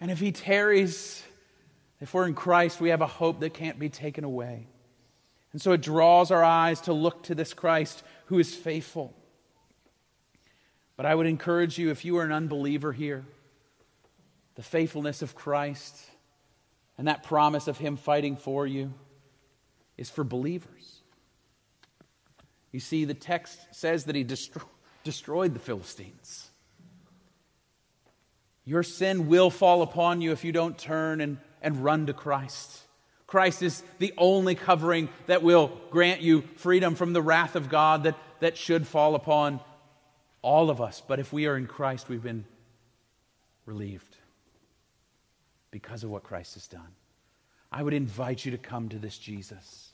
And 0.00 0.10
if 0.10 0.20
He 0.20 0.32
tarries, 0.32 1.22
if 2.00 2.14
we're 2.14 2.28
in 2.28 2.34
Christ, 2.34 2.80
we 2.80 2.90
have 2.90 3.02
a 3.02 3.06
hope 3.06 3.40
that 3.40 3.52
can't 3.52 3.78
be 3.78 3.88
taken 3.88 4.24
away. 4.24 4.68
And 5.52 5.60
so 5.60 5.72
it 5.72 5.82
draws 5.82 6.30
our 6.30 6.44
eyes 6.44 6.82
to 6.82 6.92
look 6.92 7.24
to 7.24 7.34
this 7.34 7.52
Christ 7.54 8.04
who 8.28 8.38
is 8.38 8.54
faithful. 8.54 9.14
But 10.96 11.06
I 11.06 11.14
would 11.14 11.26
encourage 11.26 11.78
you, 11.78 11.90
if 11.90 12.04
you 12.04 12.18
are 12.18 12.24
an 12.24 12.32
unbeliever 12.32 12.92
here, 12.92 13.24
the 14.54 14.62
faithfulness 14.62 15.22
of 15.22 15.34
Christ 15.34 15.96
and 16.98 17.08
that 17.08 17.22
promise 17.22 17.68
of 17.68 17.78
Him 17.78 17.96
fighting 17.96 18.36
for 18.36 18.66
you 18.66 18.92
is 19.96 20.10
for 20.10 20.24
believers. 20.24 21.00
You 22.70 22.80
see, 22.80 23.06
the 23.06 23.14
text 23.14 23.58
says 23.70 24.04
that 24.04 24.14
He 24.14 24.24
destro- 24.24 24.66
destroyed 25.04 25.54
the 25.54 25.60
Philistines. 25.60 26.50
Your 28.66 28.82
sin 28.82 29.28
will 29.28 29.48
fall 29.48 29.80
upon 29.80 30.20
you 30.20 30.32
if 30.32 30.44
you 30.44 30.52
don't 30.52 30.76
turn 30.76 31.22
and, 31.22 31.38
and 31.62 31.82
run 31.82 32.04
to 32.06 32.12
Christ. 32.12 32.82
Christ 33.28 33.62
is 33.62 33.82
the 33.98 34.14
only 34.16 34.54
covering 34.54 35.10
that 35.26 35.42
will 35.42 35.70
grant 35.90 36.22
you 36.22 36.42
freedom 36.56 36.94
from 36.94 37.12
the 37.12 37.22
wrath 37.22 37.56
of 37.56 37.68
God 37.68 38.04
that, 38.04 38.16
that 38.40 38.56
should 38.56 38.86
fall 38.86 39.14
upon 39.14 39.60
all 40.40 40.70
of 40.70 40.80
us. 40.80 41.02
But 41.06 41.20
if 41.20 41.30
we 41.30 41.46
are 41.46 41.56
in 41.56 41.66
Christ, 41.66 42.08
we've 42.08 42.22
been 42.22 42.46
relieved 43.66 44.16
because 45.70 46.04
of 46.04 46.10
what 46.10 46.22
Christ 46.22 46.54
has 46.54 46.66
done. 46.66 46.88
I 47.70 47.82
would 47.82 47.92
invite 47.92 48.46
you 48.46 48.52
to 48.52 48.58
come 48.58 48.88
to 48.88 48.98
this 48.98 49.18
Jesus. 49.18 49.90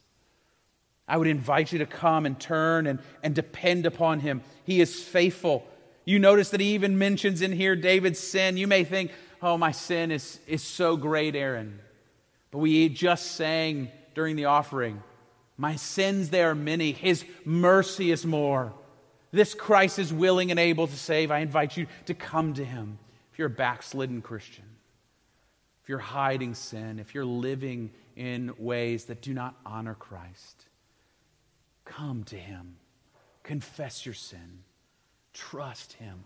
I 1.08 1.16
would 1.16 1.26
invite 1.26 1.72
you 1.72 1.80
to 1.80 1.86
come 1.86 2.26
and 2.26 2.38
turn 2.38 2.86
and, 2.86 3.00
and 3.24 3.34
depend 3.34 3.84
upon 3.84 4.20
him. 4.20 4.42
He 4.62 4.80
is 4.80 5.02
faithful. 5.02 5.66
You 6.04 6.20
notice 6.20 6.50
that 6.50 6.60
he 6.60 6.74
even 6.74 6.98
mentions 6.98 7.42
in 7.42 7.50
here 7.50 7.74
David's 7.74 8.20
sin. 8.20 8.56
You 8.56 8.68
may 8.68 8.84
think, 8.84 9.10
oh, 9.42 9.58
my 9.58 9.72
sin 9.72 10.12
is, 10.12 10.38
is 10.46 10.62
so 10.62 10.96
great, 10.96 11.34
Aaron. 11.34 11.80
But 12.54 12.60
we 12.60 12.88
just 12.88 13.32
sang 13.32 13.90
during 14.14 14.36
the 14.36 14.44
offering, 14.44 15.02
my 15.56 15.74
sins, 15.74 16.30
they 16.30 16.44
are 16.44 16.54
many. 16.54 16.92
His 16.92 17.24
mercy 17.44 18.12
is 18.12 18.24
more. 18.24 18.72
This 19.32 19.54
Christ 19.54 19.98
is 19.98 20.12
willing 20.12 20.52
and 20.52 20.60
able 20.60 20.86
to 20.86 20.96
save. 20.96 21.32
I 21.32 21.40
invite 21.40 21.76
you 21.76 21.88
to 22.06 22.14
come 22.14 22.54
to 22.54 22.64
him 22.64 23.00
if 23.32 23.40
you're 23.40 23.48
a 23.48 23.50
backslidden 23.50 24.22
Christian 24.22 24.64
if 25.84 25.90
you're 25.90 25.98
hiding 25.98 26.54
sin, 26.54 26.98
if 26.98 27.14
you're 27.14 27.26
living 27.26 27.90
in 28.16 28.54
ways 28.56 29.04
that 29.04 29.20
do 29.20 29.34
not 29.34 29.54
honor 29.66 29.94
Christ, 29.94 30.64
come 31.84 32.24
to 32.24 32.36
Him. 32.36 32.76
Confess 33.42 34.06
your 34.06 34.14
sin. 34.14 34.62
Trust 35.34 35.92
Him. 35.92 36.24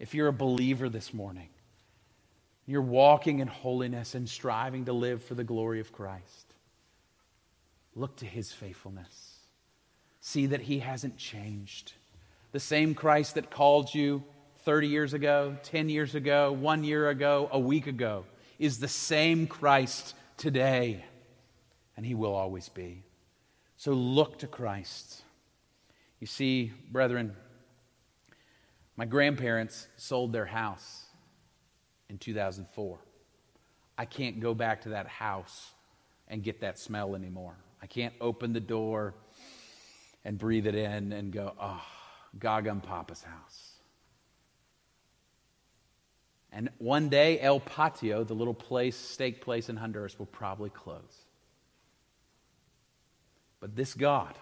If 0.00 0.16
you're 0.16 0.26
a 0.26 0.32
believer 0.32 0.88
this 0.88 1.14
morning, 1.14 1.48
you're 2.66 2.82
walking 2.82 3.40
in 3.40 3.48
holiness 3.48 4.14
and 4.14 4.28
striving 4.28 4.86
to 4.86 4.92
live 4.92 5.22
for 5.22 5.34
the 5.34 5.44
glory 5.44 5.80
of 5.80 5.92
Christ, 5.92 6.54
look 7.94 8.16
to 8.16 8.26
His 8.26 8.52
faithfulness. 8.52 9.36
See 10.20 10.46
that 10.46 10.62
He 10.62 10.78
hasn't 10.78 11.18
changed. 11.18 11.92
The 12.52 12.60
same 12.60 12.94
Christ 12.94 13.34
that 13.34 13.50
called 13.50 13.94
you 13.94 14.24
30 14.64 14.88
years 14.88 15.12
ago, 15.12 15.56
10 15.64 15.90
years 15.90 16.14
ago, 16.14 16.52
one 16.52 16.84
year 16.84 17.10
ago, 17.10 17.48
a 17.52 17.58
week 17.58 17.86
ago, 17.86 18.24
is 18.58 18.78
the 18.78 18.88
same 18.88 19.46
Christ 19.46 20.14
today, 20.38 21.04
and 21.96 22.06
he 22.06 22.14
will 22.14 22.34
always 22.34 22.68
be. 22.70 23.02
So 23.76 23.92
look 23.92 24.38
to 24.38 24.46
Christ. 24.46 25.22
You 26.20 26.26
see, 26.26 26.72
brethren, 26.90 27.36
my 28.96 29.04
grandparents 29.04 29.86
sold 29.96 30.32
their 30.32 30.46
house 30.46 31.03
in 32.14 32.18
2004. 32.18 32.98
I 33.98 34.04
can't 34.04 34.38
go 34.38 34.54
back 34.54 34.82
to 34.82 34.90
that 34.90 35.08
house 35.08 35.72
and 36.28 36.44
get 36.44 36.60
that 36.60 36.78
smell 36.78 37.16
anymore. 37.16 37.56
I 37.82 37.86
can't 37.86 38.14
open 38.20 38.52
the 38.52 38.60
door 38.60 39.14
and 40.24 40.38
breathe 40.38 40.68
it 40.68 40.76
in 40.76 41.12
and 41.12 41.32
go, 41.32 41.54
ah, 41.58 41.84
oh, 41.84 42.38
Gaga 42.38 42.70
and 42.70 42.82
Papa's 42.82 43.24
house. 43.24 43.72
And 46.52 46.70
one 46.78 47.08
day, 47.08 47.40
El 47.40 47.58
Patio, 47.58 48.22
the 48.22 48.34
little 48.34 48.54
place, 48.54 48.96
steak 48.96 49.40
place 49.40 49.68
in 49.68 49.76
Honduras, 49.76 50.16
will 50.16 50.26
probably 50.26 50.70
close. 50.70 51.26
But 53.58 53.74
this 53.74 53.92
God 53.92 54.36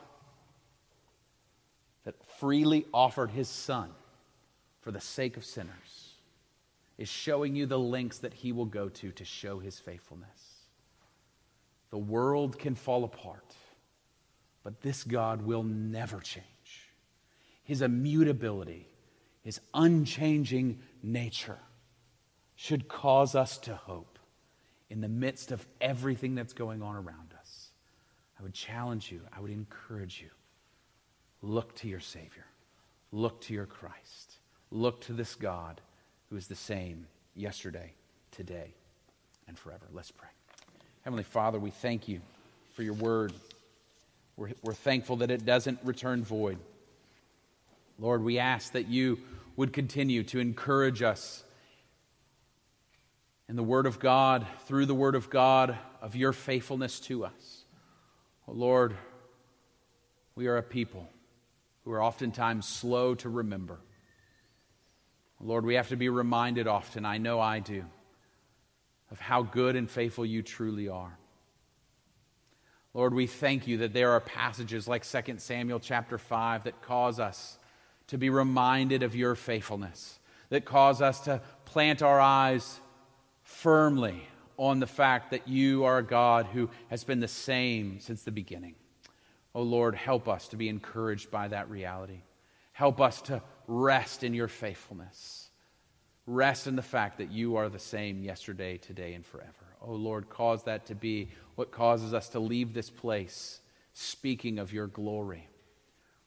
that 2.05 2.17
freely 2.39 2.85
offered 2.93 3.31
his 3.31 3.49
son 3.49 3.89
for 4.83 4.91
the 4.91 5.01
sake 5.01 5.39
of 5.39 5.45
sinners 5.47 6.02
is 6.99 7.09
showing 7.09 7.57
you 7.57 7.67
the 7.67 7.79
lengths 7.79 8.19
that 8.19 8.35
he 8.35 8.53
will 8.53 8.67
go 8.67 8.89
to 8.89 9.11
to 9.13 9.25
show 9.25 9.59
his 9.59 9.79
faithfulness. 9.79 10.53
The 11.91 11.99
world 11.99 12.59
can 12.59 12.75
fall 12.75 13.05
apart, 13.05 13.55
but 14.63 14.81
this 14.81 15.05
God 15.05 15.43
will 15.43 15.63
never 15.63 16.21
change. 16.21 16.47
His 17.65 17.83
immutability, 17.83 18.89
his 19.43 19.61
unchanging 19.75 20.81
nature 21.03 21.59
should 22.57 22.89
cause 22.89 23.35
us 23.35 23.59
to 23.59 23.75
hope 23.75 24.19
in 24.91 25.01
the 25.01 25.09
midst 25.09 25.53
of 25.53 25.67
everything 25.81 26.35
that's 26.35 26.53
going 26.53 26.83
on 26.83 26.97
around 26.97 27.35
us. 27.39 27.71
I 28.39 28.43
would 28.43 28.55
challenge 28.55 29.11
you, 29.11 29.23
I 29.37 29.41
would 29.41 29.51
encourage 29.51 30.21
you. 30.21 30.31
Look 31.41 31.75
to 31.77 31.89
your 31.89 32.01
Savior, 32.01 32.47
look 33.11 33.41
to 33.43 33.55
your 33.55 33.67
Christ, 33.67 34.39
look 34.71 35.01
to 35.03 35.13
this 35.13 35.35
God 35.35 35.81
who 36.33 36.39
is 36.39 36.47
the 36.47 36.55
same 36.55 37.07
yesterday, 37.35 37.93
today, 38.31 38.73
and 39.47 39.59
forever. 39.59 39.85
Let's 39.93 40.11
pray. 40.11 40.31
Heavenly 41.03 41.25
Father, 41.25 41.59
we 41.59 41.69
thank 41.69 42.09
you 42.09 42.23
for 42.73 42.83
your 42.83 42.95
word. 42.95 43.35
We're, 44.39 44.53
we're 44.63 44.73
thankful 44.73 45.17
that 45.17 45.31
it 45.31 45.45
doesn't 45.45 45.79
return 45.85 46.25
void. 46.25 46.57
Lord, 47.99 48.25
we 48.25 48.39
ask 48.39 48.73
that 48.73 48.89
you 48.89 49.19
would 49.57 49.75
continue 49.75 50.23
to 50.23 50.39
encourage 50.39 51.03
us 51.03 51.45
in 53.47 53.55
the 53.55 53.63
Word 53.63 53.85
of 53.85 53.99
God, 53.99 54.47
through 54.65 54.87
the 54.87 54.95
Word 54.95 55.15
of 55.15 55.29
God, 55.29 55.77
of 56.01 56.17
your 56.17 56.33
faithfulness 56.33 56.99
to 57.01 57.27
us. 57.27 57.65
Oh, 58.49 58.53
Lord, 58.53 58.97
we 60.35 60.47
are 60.47 60.57
a 60.57 60.63
people 60.63 61.11
who 61.85 61.93
are 61.93 62.03
oftentimes 62.03 62.67
slow 62.67 63.15
to 63.17 63.29
remember. 63.29 63.81
Lord, 65.43 65.67
we 65.67 65.75
have 65.75 65.89
to 65.89 65.97
be 65.97 66.09
reminded 66.09 66.69
often, 66.69 67.05
I 67.05 67.19
know 67.19 67.41
I 67.41 67.59
do, 67.59 67.85
of 69.11 69.19
how 69.19 69.43
good 69.43 69.75
and 69.75 69.91
faithful 69.91 70.25
you 70.25 70.43
truly 70.43 70.89
are. 70.89 71.19
Lord, 72.95 73.15
we 73.15 73.27
thank 73.27 73.67
you 73.67 73.79
that 73.79 73.93
there 73.93 74.13
are 74.13 74.21
passages 74.21 74.87
like 74.87 75.05
2 75.05 75.39
Samuel 75.39 75.81
chapter 75.81 76.19
5 76.19 76.65
that 76.65 76.83
cause 76.83 77.19
us 77.19 77.59
to 78.09 78.19
be 78.19 78.31
reminded 78.31 79.03
of 79.03 79.17
your 79.17 79.35
faithfulness, 79.35 80.19
that 80.51 80.65
cause 80.65 81.01
us 81.01 81.21
to 81.21 81.41
plant 81.65 82.03
our 82.03 82.21
eyes 82.21 82.81
firmly 83.43 84.29
on 84.59 84.79
the 84.79 84.87
fact 84.87 85.31
that 85.31 85.49
you 85.49 85.85
are 85.85 85.99
a 85.99 86.03
God 86.05 86.47
who 86.53 86.71
has 86.91 87.03
been 87.03 87.21
the 87.21 87.29
same 87.29 87.99
since 87.99 88.23
the 88.23 88.31
beginning. 88.31 88.75
Oh 89.55 89.63
Lord, 89.63 89.95
help 89.95 90.29
us 90.29 90.49
to 90.49 90.57
be 90.57 90.69
encouraged 90.69 91.31
by 91.31 91.49
that 91.49 91.71
reality. 91.71 92.21
Help 92.73 93.01
us 93.01 93.23
to 93.23 93.43
rest 93.67 94.25
in 94.25 94.35
your 94.35 94.49
faithfulness. 94.49 95.51
Rest 96.27 96.67
in 96.67 96.77
the 96.77 96.83
fact 96.83 97.19
that 97.19 97.31
you 97.31 97.57
are 97.57 97.69
the 97.69 97.79
same 97.79 98.23
yesterday, 98.23 98.79
today, 98.79 99.15
and 99.15 99.25
forever. 99.25 99.53
Oh 99.81 99.95
Lord, 99.95 100.29
cause 100.29 100.65
that 100.65 100.87
to 100.87 100.95
be 100.95 101.31
what 101.57 101.73
causes 101.73 102.15
us 102.15 102.29
to 102.31 102.41
leave 102.41 102.73
this 102.73 102.91
place 102.91 103.61
speaking 103.93 104.59
of 104.59 104.73
your 104.73 104.87
glory. 104.87 105.49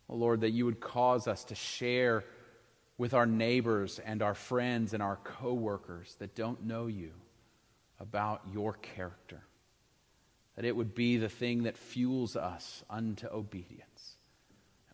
Oh 0.09 0.15
Lord, 0.15 0.41
that 0.41 0.51
you 0.51 0.65
would 0.65 0.79
cause 0.79 1.27
us 1.27 1.45
to 1.45 1.55
share 1.55 2.23
with 2.97 3.13
our 3.13 3.25
neighbors 3.25 3.99
and 3.99 4.21
our 4.21 4.33
friends 4.33 4.93
and 4.93 5.01
our 5.01 5.17
coworkers 5.17 6.15
that 6.19 6.35
don't 6.35 6.65
know 6.65 6.87
you 6.87 7.11
about 7.99 8.41
your 8.53 8.73
character. 8.73 9.41
That 10.55 10.65
it 10.65 10.75
would 10.75 10.95
be 10.95 11.17
the 11.17 11.29
thing 11.29 11.63
that 11.63 11.77
fuels 11.77 12.35
us 12.35 12.83
unto 12.89 13.27
obedience. 13.27 13.94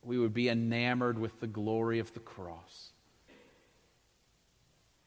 We 0.04 0.18
would 0.18 0.34
be 0.34 0.50
enamored 0.50 1.20
with 1.20 1.40
the 1.40 1.48
glory 1.48 2.00
of 2.00 2.14
the 2.14 2.20
cross. 2.20 2.92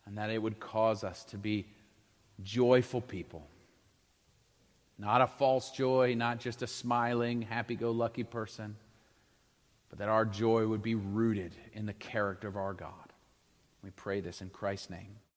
And 0.06 0.18
that 0.18 0.30
it 0.30 0.40
would 0.40 0.60
cause 0.60 1.02
us 1.02 1.24
to 1.24 1.38
be 1.38 1.66
joyful 2.42 3.00
people. 3.00 3.46
Not 4.98 5.20
a 5.20 5.26
false 5.26 5.70
joy, 5.70 6.14
not 6.16 6.38
just 6.38 6.62
a 6.62 6.66
smiling, 6.66 7.42
happy 7.42 7.74
go 7.74 7.90
lucky 7.90 8.22
person, 8.22 8.76
but 9.90 9.98
that 9.98 10.08
our 10.08 10.24
joy 10.24 10.66
would 10.66 10.82
be 10.82 10.94
rooted 10.94 11.54
in 11.72 11.86
the 11.86 11.92
character 11.94 12.46
of 12.46 12.56
our 12.56 12.74
God. 12.74 12.92
We 13.82 13.90
pray 13.90 14.20
this 14.20 14.40
in 14.40 14.50
Christ's 14.50 14.90
name. 14.90 15.16